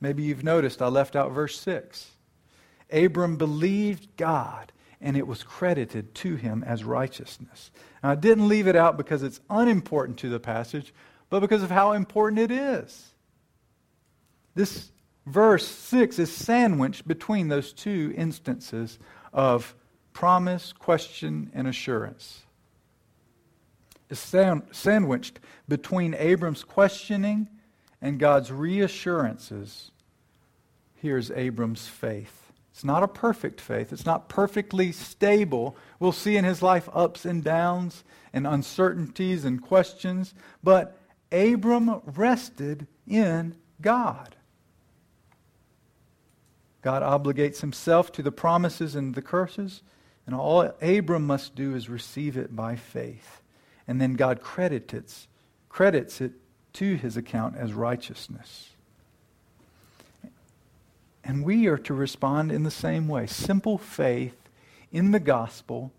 Maybe 0.00 0.22
you've 0.24 0.44
noticed 0.44 0.82
I 0.82 0.88
left 0.88 1.16
out 1.16 1.32
verse 1.32 1.58
6. 1.60 2.10
Abram 2.92 3.36
believed 3.36 4.16
God, 4.16 4.72
and 5.00 5.16
it 5.16 5.26
was 5.26 5.42
credited 5.42 6.14
to 6.16 6.36
him 6.36 6.62
as 6.64 6.84
righteousness. 6.84 7.70
Now, 8.02 8.10
I 8.10 8.14
didn't 8.14 8.48
leave 8.48 8.66
it 8.66 8.76
out 8.76 8.96
because 8.96 9.22
it's 9.22 9.40
unimportant 9.50 10.18
to 10.18 10.28
the 10.28 10.38
passage, 10.38 10.94
but 11.30 11.40
because 11.40 11.62
of 11.62 11.70
how 11.70 11.92
important 11.92 12.38
it 12.38 12.50
is. 12.50 13.12
This 14.54 14.90
verse 15.26 15.66
6 15.66 16.18
is 16.18 16.32
sandwiched 16.32 17.08
between 17.08 17.48
those 17.48 17.72
two 17.72 18.14
instances 18.16 18.98
of 19.32 19.74
promise, 20.12 20.72
question, 20.72 21.50
and 21.52 21.66
assurance. 21.66 22.42
It's 24.08 24.20
sandwiched 24.20 25.40
between 25.68 26.14
Abram's 26.14 26.62
questioning 26.62 27.48
and 28.00 28.18
God's 28.18 28.52
reassurances. 28.52 29.90
Here's 30.94 31.30
Abram's 31.30 31.86
faith. 31.86 32.52
It's 32.72 32.84
not 32.84 33.02
a 33.02 33.08
perfect 33.08 33.60
faith. 33.60 33.92
It's 33.92 34.04
not 34.04 34.28
perfectly 34.28 34.92
stable. 34.92 35.76
We'll 35.98 36.12
see 36.12 36.36
in 36.36 36.44
his 36.44 36.62
life 36.62 36.88
ups 36.92 37.24
and 37.24 37.42
downs 37.42 38.04
and 38.34 38.46
uncertainties 38.46 39.46
and 39.46 39.62
questions. 39.62 40.34
But 40.62 41.00
Abram 41.32 42.02
rested 42.04 42.86
in 43.06 43.56
God. 43.80 44.36
God 46.82 47.02
obligates 47.02 47.62
himself 47.62 48.12
to 48.12 48.22
the 48.22 48.30
promises 48.30 48.94
and 48.94 49.14
the 49.14 49.22
curses, 49.22 49.82
and 50.26 50.34
all 50.34 50.70
Abram 50.80 51.26
must 51.26 51.54
do 51.54 51.74
is 51.74 51.88
receive 51.88 52.36
it 52.36 52.54
by 52.54 52.76
faith. 52.76 53.42
And 53.88 54.00
then 54.00 54.14
God 54.14 54.40
credits, 54.40 55.28
credits 55.68 56.20
it 56.20 56.32
to 56.76 56.94
his 56.94 57.16
account 57.16 57.56
as 57.56 57.72
righteousness. 57.72 58.70
And 61.24 61.44
we 61.44 61.66
are 61.66 61.78
to 61.78 61.94
respond 61.94 62.52
in 62.52 62.62
the 62.62 62.70
same 62.70 63.08
way 63.08 63.26
simple 63.26 63.78
faith 63.78 64.36
in 64.92 65.10
the 65.10 65.20
gospel 65.20 65.92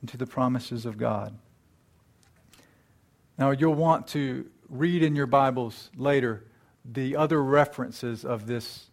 and 0.00 0.08
to 0.10 0.16
the 0.16 0.26
promises 0.26 0.86
of 0.86 0.98
God. 0.98 1.36
Now, 3.38 3.50
you'll 3.50 3.74
want 3.74 4.06
to 4.08 4.46
read 4.68 5.02
in 5.02 5.16
your 5.16 5.26
Bibles 5.26 5.90
later 5.96 6.44
the 6.84 7.16
other 7.16 7.42
references 7.42 8.24
of 8.24 8.46
this 8.46 8.90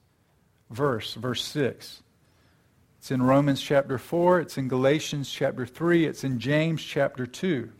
verse, 0.69 1.13
verse 1.13 1.43
6. 1.43 2.01
It's 2.97 3.11
in 3.11 3.21
Romans 3.21 3.61
chapter 3.61 3.97
4, 3.97 4.39
it's 4.39 4.57
in 4.57 4.67
Galatians 4.67 5.29
chapter 5.29 5.65
3, 5.65 6.05
it's 6.05 6.23
in 6.23 6.39
James 6.39 6.81
chapter 6.81 7.25
2. 7.25 7.71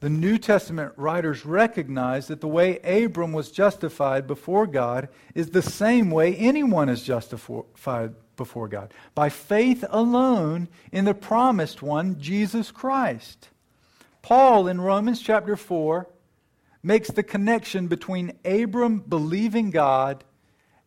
The 0.00 0.10
New 0.10 0.36
Testament 0.36 0.92
writers 0.96 1.46
recognize 1.46 2.26
that 2.26 2.42
the 2.42 2.48
way 2.48 2.78
Abram 2.80 3.32
was 3.32 3.50
justified 3.50 4.26
before 4.26 4.66
God 4.66 5.08
is 5.34 5.50
the 5.50 5.62
same 5.62 6.10
way 6.10 6.36
anyone 6.36 6.88
is 6.88 7.02
justified 7.02 8.14
before 8.36 8.68
God 8.68 8.92
by 9.14 9.30
faith 9.30 9.84
alone 9.88 10.68
in 10.92 11.06
the 11.06 11.14
promised 11.14 11.82
one, 11.82 12.20
Jesus 12.20 12.70
Christ. 12.70 13.48
Paul 14.20 14.68
in 14.68 14.80
Romans 14.80 15.22
chapter 15.22 15.56
4 15.56 16.06
makes 16.82 17.08
the 17.10 17.22
connection 17.22 17.88
between 17.88 18.38
Abram 18.44 18.98
believing 18.98 19.70
God 19.70 20.24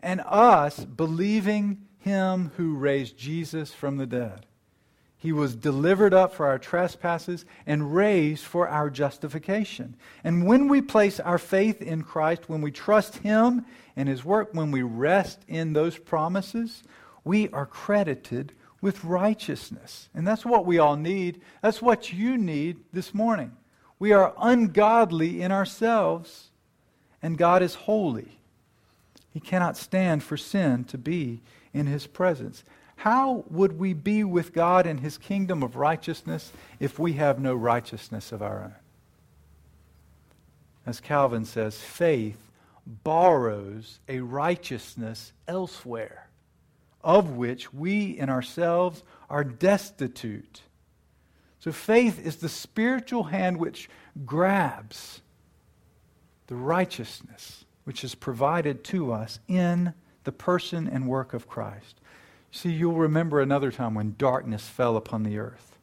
and 0.01 0.21
us 0.25 0.85
believing 0.85 1.85
him 1.97 2.51
who 2.57 2.75
raised 2.75 3.17
Jesus 3.17 3.73
from 3.73 3.97
the 3.97 4.05
dead. 4.05 4.45
He 5.21 5.33
was 5.33 5.53
delivered 5.53 6.13
up 6.13 6.33
for 6.33 6.47
our 6.47 6.57
trespasses 6.57 7.45
and 7.67 7.93
raised 7.93 8.45
for 8.45 8.69
our 8.69 8.89
justification. 8.89 9.97
And 10.23 10.47
when 10.47 10.69
we 10.69 10.79
place 10.81 11.19
our 11.19 11.37
faith 11.37 11.81
in 11.81 12.03
Christ, 12.03 12.47
when 12.47 12.61
we 12.61 12.71
trust 12.71 13.17
Him 13.17 13.65
and 13.97 14.07
His 14.07 14.23
work, 14.23 14.53
when 14.53 14.71
we 14.71 14.81
rest 14.81 15.39
in 15.45 15.73
those 15.73 15.97
promises, 15.97 16.83
we 17.25 17.49
are 17.49 17.65
credited 17.65 18.53
with 18.79 19.03
righteousness. 19.03 20.07
And 20.15 20.25
that's 20.25 20.45
what 20.45 20.65
we 20.65 20.79
all 20.79 20.95
need. 20.95 21.41
That's 21.61 21.81
what 21.81 22.13
you 22.13 22.37
need 22.37 22.77
this 22.93 23.13
morning. 23.13 23.51
We 23.99 24.13
are 24.13 24.33
ungodly 24.37 25.41
in 25.41 25.51
ourselves, 25.51 26.49
and 27.21 27.37
God 27.37 27.61
is 27.61 27.75
holy. 27.75 28.39
He 29.33 29.41
cannot 29.41 29.75
stand 29.75 30.23
for 30.23 30.37
sin 30.37 30.85
to 30.85 30.97
be 30.97 31.41
in 31.73 31.87
His 31.87 32.07
presence. 32.07 32.63
How 32.99 33.45
would 33.49 33.79
we 33.79 33.93
be 33.93 34.25
with 34.25 34.51
God 34.51 34.85
in 34.85 34.97
his 34.97 35.17
kingdom 35.17 35.63
of 35.63 35.77
righteousness 35.77 36.51
if 36.81 36.99
we 36.99 37.13
have 37.13 37.39
no 37.39 37.55
righteousness 37.55 38.33
of 38.33 38.41
our 38.41 38.61
own? 38.61 38.75
As 40.85 40.99
Calvin 40.99 41.45
says, 41.45 41.77
faith 41.77 42.51
borrows 42.85 43.99
a 44.09 44.19
righteousness 44.19 45.31
elsewhere, 45.47 46.27
of 47.01 47.37
which 47.37 47.73
we 47.73 48.17
in 48.17 48.29
ourselves 48.29 49.01
are 49.29 49.45
destitute. 49.45 50.63
So 51.59 51.71
faith 51.71 52.19
is 52.19 52.35
the 52.35 52.49
spiritual 52.49 53.23
hand 53.23 53.59
which 53.59 53.89
grabs 54.25 55.21
the 56.47 56.55
righteousness 56.55 57.63
which 57.85 58.03
is 58.03 58.13
provided 58.13 58.83
to 58.83 59.13
us 59.13 59.39
in 59.47 59.93
the 60.25 60.33
person 60.33 60.85
and 60.85 61.07
work 61.07 61.33
of 61.33 61.47
Christ. 61.47 61.98
See, 62.51 62.71
you'll 62.71 62.95
remember 62.95 63.41
another 63.41 63.71
time 63.71 63.93
when 63.93 64.15
darkness 64.17 64.67
fell 64.67 64.97
upon 64.97 65.23
the 65.23 65.37
earth. 65.37 65.77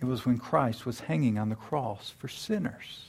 It 0.00 0.04
was 0.04 0.26
when 0.26 0.38
Christ 0.38 0.84
was 0.84 1.00
hanging 1.00 1.38
on 1.38 1.48
the 1.48 1.54
cross 1.54 2.12
for 2.18 2.28
sinners. 2.28 3.08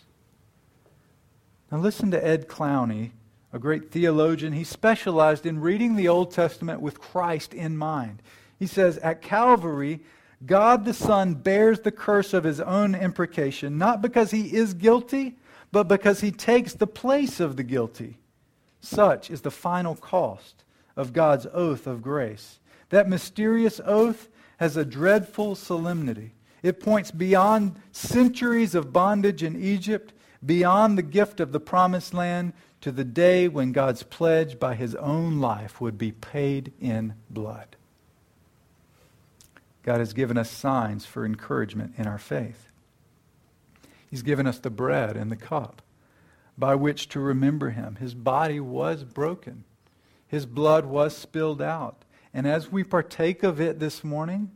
Now, 1.71 1.79
listen 1.79 2.11
to 2.11 2.25
Ed 2.25 2.47
Clowney, 2.47 3.11
a 3.51 3.59
great 3.59 3.91
theologian. 3.91 4.53
He 4.53 4.63
specialized 4.63 5.45
in 5.45 5.59
reading 5.59 5.95
the 5.95 6.07
Old 6.07 6.31
Testament 6.31 6.79
with 6.79 7.01
Christ 7.01 7.53
in 7.53 7.77
mind. 7.77 8.21
He 8.57 8.67
says, 8.67 8.97
At 8.99 9.21
Calvary, 9.21 9.99
God 10.45 10.85
the 10.85 10.93
Son 10.93 11.33
bears 11.33 11.81
the 11.81 11.91
curse 11.91 12.33
of 12.33 12.45
his 12.45 12.61
own 12.61 12.95
imprecation, 12.95 13.77
not 13.77 14.01
because 14.01 14.31
he 14.31 14.55
is 14.55 14.73
guilty, 14.73 15.35
but 15.71 15.89
because 15.89 16.21
he 16.21 16.31
takes 16.31 16.73
the 16.73 16.87
place 16.87 17.39
of 17.39 17.57
the 17.57 17.63
guilty 17.63 18.17
Such 18.79 19.29
is 19.29 19.41
the 19.41 19.51
final 19.51 19.95
cost 19.95 20.63
of 20.97 21.13
God's 21.13 21.47
oath 21.53 21.87
of 21.87 22.01
grace. 22.01 22.59
That 22.89 23.07
mysterious 23.07 23.79
oath 23.85 24.27
has 24.57 24.75
a 24.75 24.83
dreadful 24.83 25.55
solemnity. 25.55 26.33
It 26.63 26.81
points 26.81 27.11
beyond 27.11 27.79
centuries 27.91 28.75
of 28.75 28.91
bondage 28.91 29.43
in 29.43 29.61
Egypt, 29.61 30.11
beyond 30.45 30.97
the 30.97 31.03
gift 31.03 31.39
of 31.39 31.51
the 31.51 31.59
promised 31.59 32.13
land, 32.13 32.53
to 32.81 32.91
the 32.91 33.03
day 33.03 33.47
when 33.47 33.71
God's 33.71 34.03
pledge 34.03 34.59
by 34.59 34.75
his 34.75 34.95
own 34.95 35.39
life 35.39 35.79
would 35.79 35.97
be 35.97 36.11
paid 36.11 36.73
in 36.79 37.13
blood. 37.29 37.75
God 39.83 39.99
has 39.99 40.13
given 40.13 40.37
us 40.37 40.51
signs 40.51 41.05
for 41.05 41.25
encouragement 41.25 41.93
in 41.97 42.07
our 42.07 42.17
faith. 42.17 42.67
He's 44.09 44.21
given 44.21 44.47
us 44.47 44.59
the 44.59 44.69
bread 44.69 45.15
and 45.15 45.31
the 45.31 45.37
cup 45.37 45.81
by 46.57 46.75
which 46.75 47.07
to 47.09 47.19
remember 47.19 47.69
him. 47.69 47.95
His 47.95 48.13
body 48.13 48.59
was 48.59 49.03
broken, 49.03 49.63
his 50.27 50.45
blood 50.45 50.85
was 50.85 51.15
spilled 51.15 51.61
out. 51.61 52.03
And 52.33 52.47
as 52.47 52.71
we 52.71 52.83
partake 52.83 53.43
of 53.43 53.59
it 53.61 53.79
this 53.79 54.03
morning, 54.03 54.51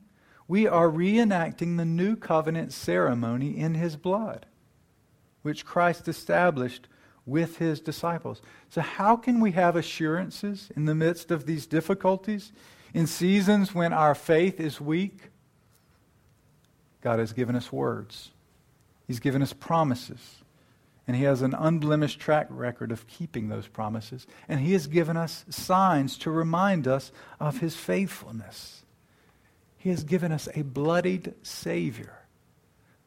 we 0.47 0.67
are 0.67 0.89
reenacting 0.89 1.77
the 1.77 1.85
new 1.85 2.15
covenant 2.15 2.73
ceremony 2.73 3.57
in 3.57 3.75
his 3.75 3.95
blood, 3.95 4.45
which 5.41 5.65
Christ 5.65 6.07
established 6.07 6.87
with 7.25 7.57
his 7.57 7.79
disciples. 7.79 8.41
So, 8.69 8.81
how 8.81 9.15
can 9.15 9.39
we 9.39 9.51
have 9.51 9.75
assurances 9.75 10.69
in 10.75 10.85
the 10.85 10.95
midst 10.95 11.31
of 11.31 11.45
these 11.45 11.65
difficulties, 11.65 12.51
in 12.93 13.07
seasons 13.07 13.73
when 13.73 13.93
our 13.93 14.13
faith 14.13 14.59
is 14.59 14.81
weak? 14.81 15.29
God 17.01 17.19
has 17.19 17.33
given 17.33 17.55
us 17.55 17.71
words, 17.71 18.31
He's 19.07 19.19
given 19.19 19.41
us 19.41 19.53
promises. 19.53 20.40
And 21.07 21.17
he 21.17 21.23
has 21.23 21.41
an 21.41 21.53
unblemished 21.53 22.19
track 22.19 22.47
record 22.49 22.91
of 22.91 23.07
keeping 23.07 23.49
those 23.49 23.67
promises. 23.67 24.27
And 24.47 24.59
he 24.59 24.73
has 24.73 24.87
given 24.87 25.17
us 25.17 25.45
signs 25.49 26.17
to 26.19 26.31
remind 26.31 26.87
us 26.87 27.11
of 27.39 27.59
his 27.59 27.75
faithfulness. 27.75 28.83
He 29.77 29.89
has 29.89 30.03
given 30.03 30.31
us 30.31 30.47
a 30.53 30.61
bloodied 30.61 31.33
Savior 31.41 32.19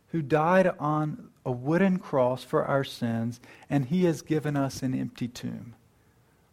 who 0.08 0.22
died 0.22 0.70
on 0.78 1.28
a 1.44 1.50
wooden 1.50 1.98
cross 1.98 2.44
for 2.44 2.64
our 2.64 2.84
sins, 2.84 3.40
and 3.68 3.86
he 3.86 4.04
has 4.04 4.22
given 4.22 4.56
us 4.56 4.82
an 4.82 4.94
empty 4.94 5.28
tomb 5.28 5.74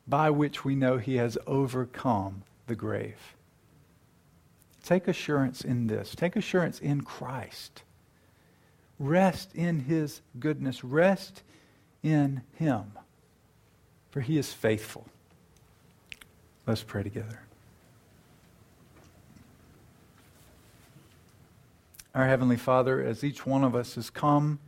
by 0.08 0.30
which 0.30 0.66
we 0.66 0.76
know 0.76 0.98
he 0.98 1.18
has 1.18 1.38
overcome 1.46 2.44
the 2.68 2.76
grave. 2.76 3.36
Take 4.84 5.08
assurance 5.08 5.62
in 5.62 5.88
this. 5.88 6.16
Take 6.16 6.36
assurance 6.36 6.80
in 6.80 7.02
Christ. 7.02 7.84
Rest 9.02 9.56
in 9.56 9.80
his 9.80 10.22
goodness. 10.40 10.84
Rest 10.84 11.42
in 12.04 12.44
him, 12.54 12.92
for 14.12 14.22
he 14.22 14.38
is 14.38 14.54
faithful. 14.54 15.08
Let's 16.68 16.84
pray 16.84 17.02
together. 17.02 17.40
Our 22.14 22.28
Heavenly 22.28 22.58
Father, 22.58 23.02
as 23.02 23.24
each 23.24 23.44
one 23.44 23.64
of 23.64 23.76
us 23.76 23.96
has 23.96 24.12
come 24.12 24.60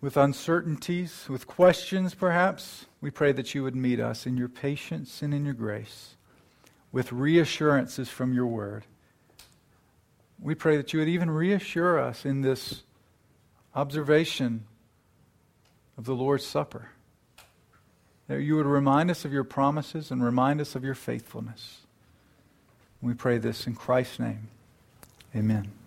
with 0.00 0.16
uncertainties, 0.16 1.26
with 1.28 1.46
questions 1.46 2.14
perhaps, 2.14 2.86
we 3.02 3.10
pray 3.10 3.32
that 3.32 3.54
you 3.54 3.62
would 3.62 3.76
meet 3.76 4.00
us 4.00 4.24
in 4.24 4.38
your 4.38 4.48
patience 4.48 5.20
and 5.20 5.34
in 5.34 5.44
your 5.44 5.52
grace, 5.52 6.14
with 6.92 7.12
reassurances 7.12 8.08
from 8.08 8.32
your 8.32 8.46
word. 8.46 8.84
We 10.40 10.54
pray 10.54 10.78
that 10.78 10.94
you 10.94 11.00
would 11.00 11.10
even 11.10 11.30
reassure 11.30 11.98
us 11.98 12.24
in 12.24 12.40
this 12.40 12.84
observation 13.78 14.64
of 15.96 16.04
the 16.04 16.14
Lord's 16.14 16.44
Supper. 16.44 16.88
That 18.26 18.42
you 18.42 18.56
would 18.56 18.66
remind 18.66 19.08
us 19.08 19.24
of 19.24 19.32
your 19.32 19.44
promises 19.44 20.10
and 20.10 20.22
remind 20.22 20.60
us 20.60 20.74
of 20.74 20.82
your 20.82 20.96
faithfulness. 20.96 21.82
We 23.00 23.14
pray 23.14 23.38
this 23.38 23.68
in 23.68 23.76
Christ's 23.76 24.18
name. 24.18 24.48
Amen. 25.34 25.77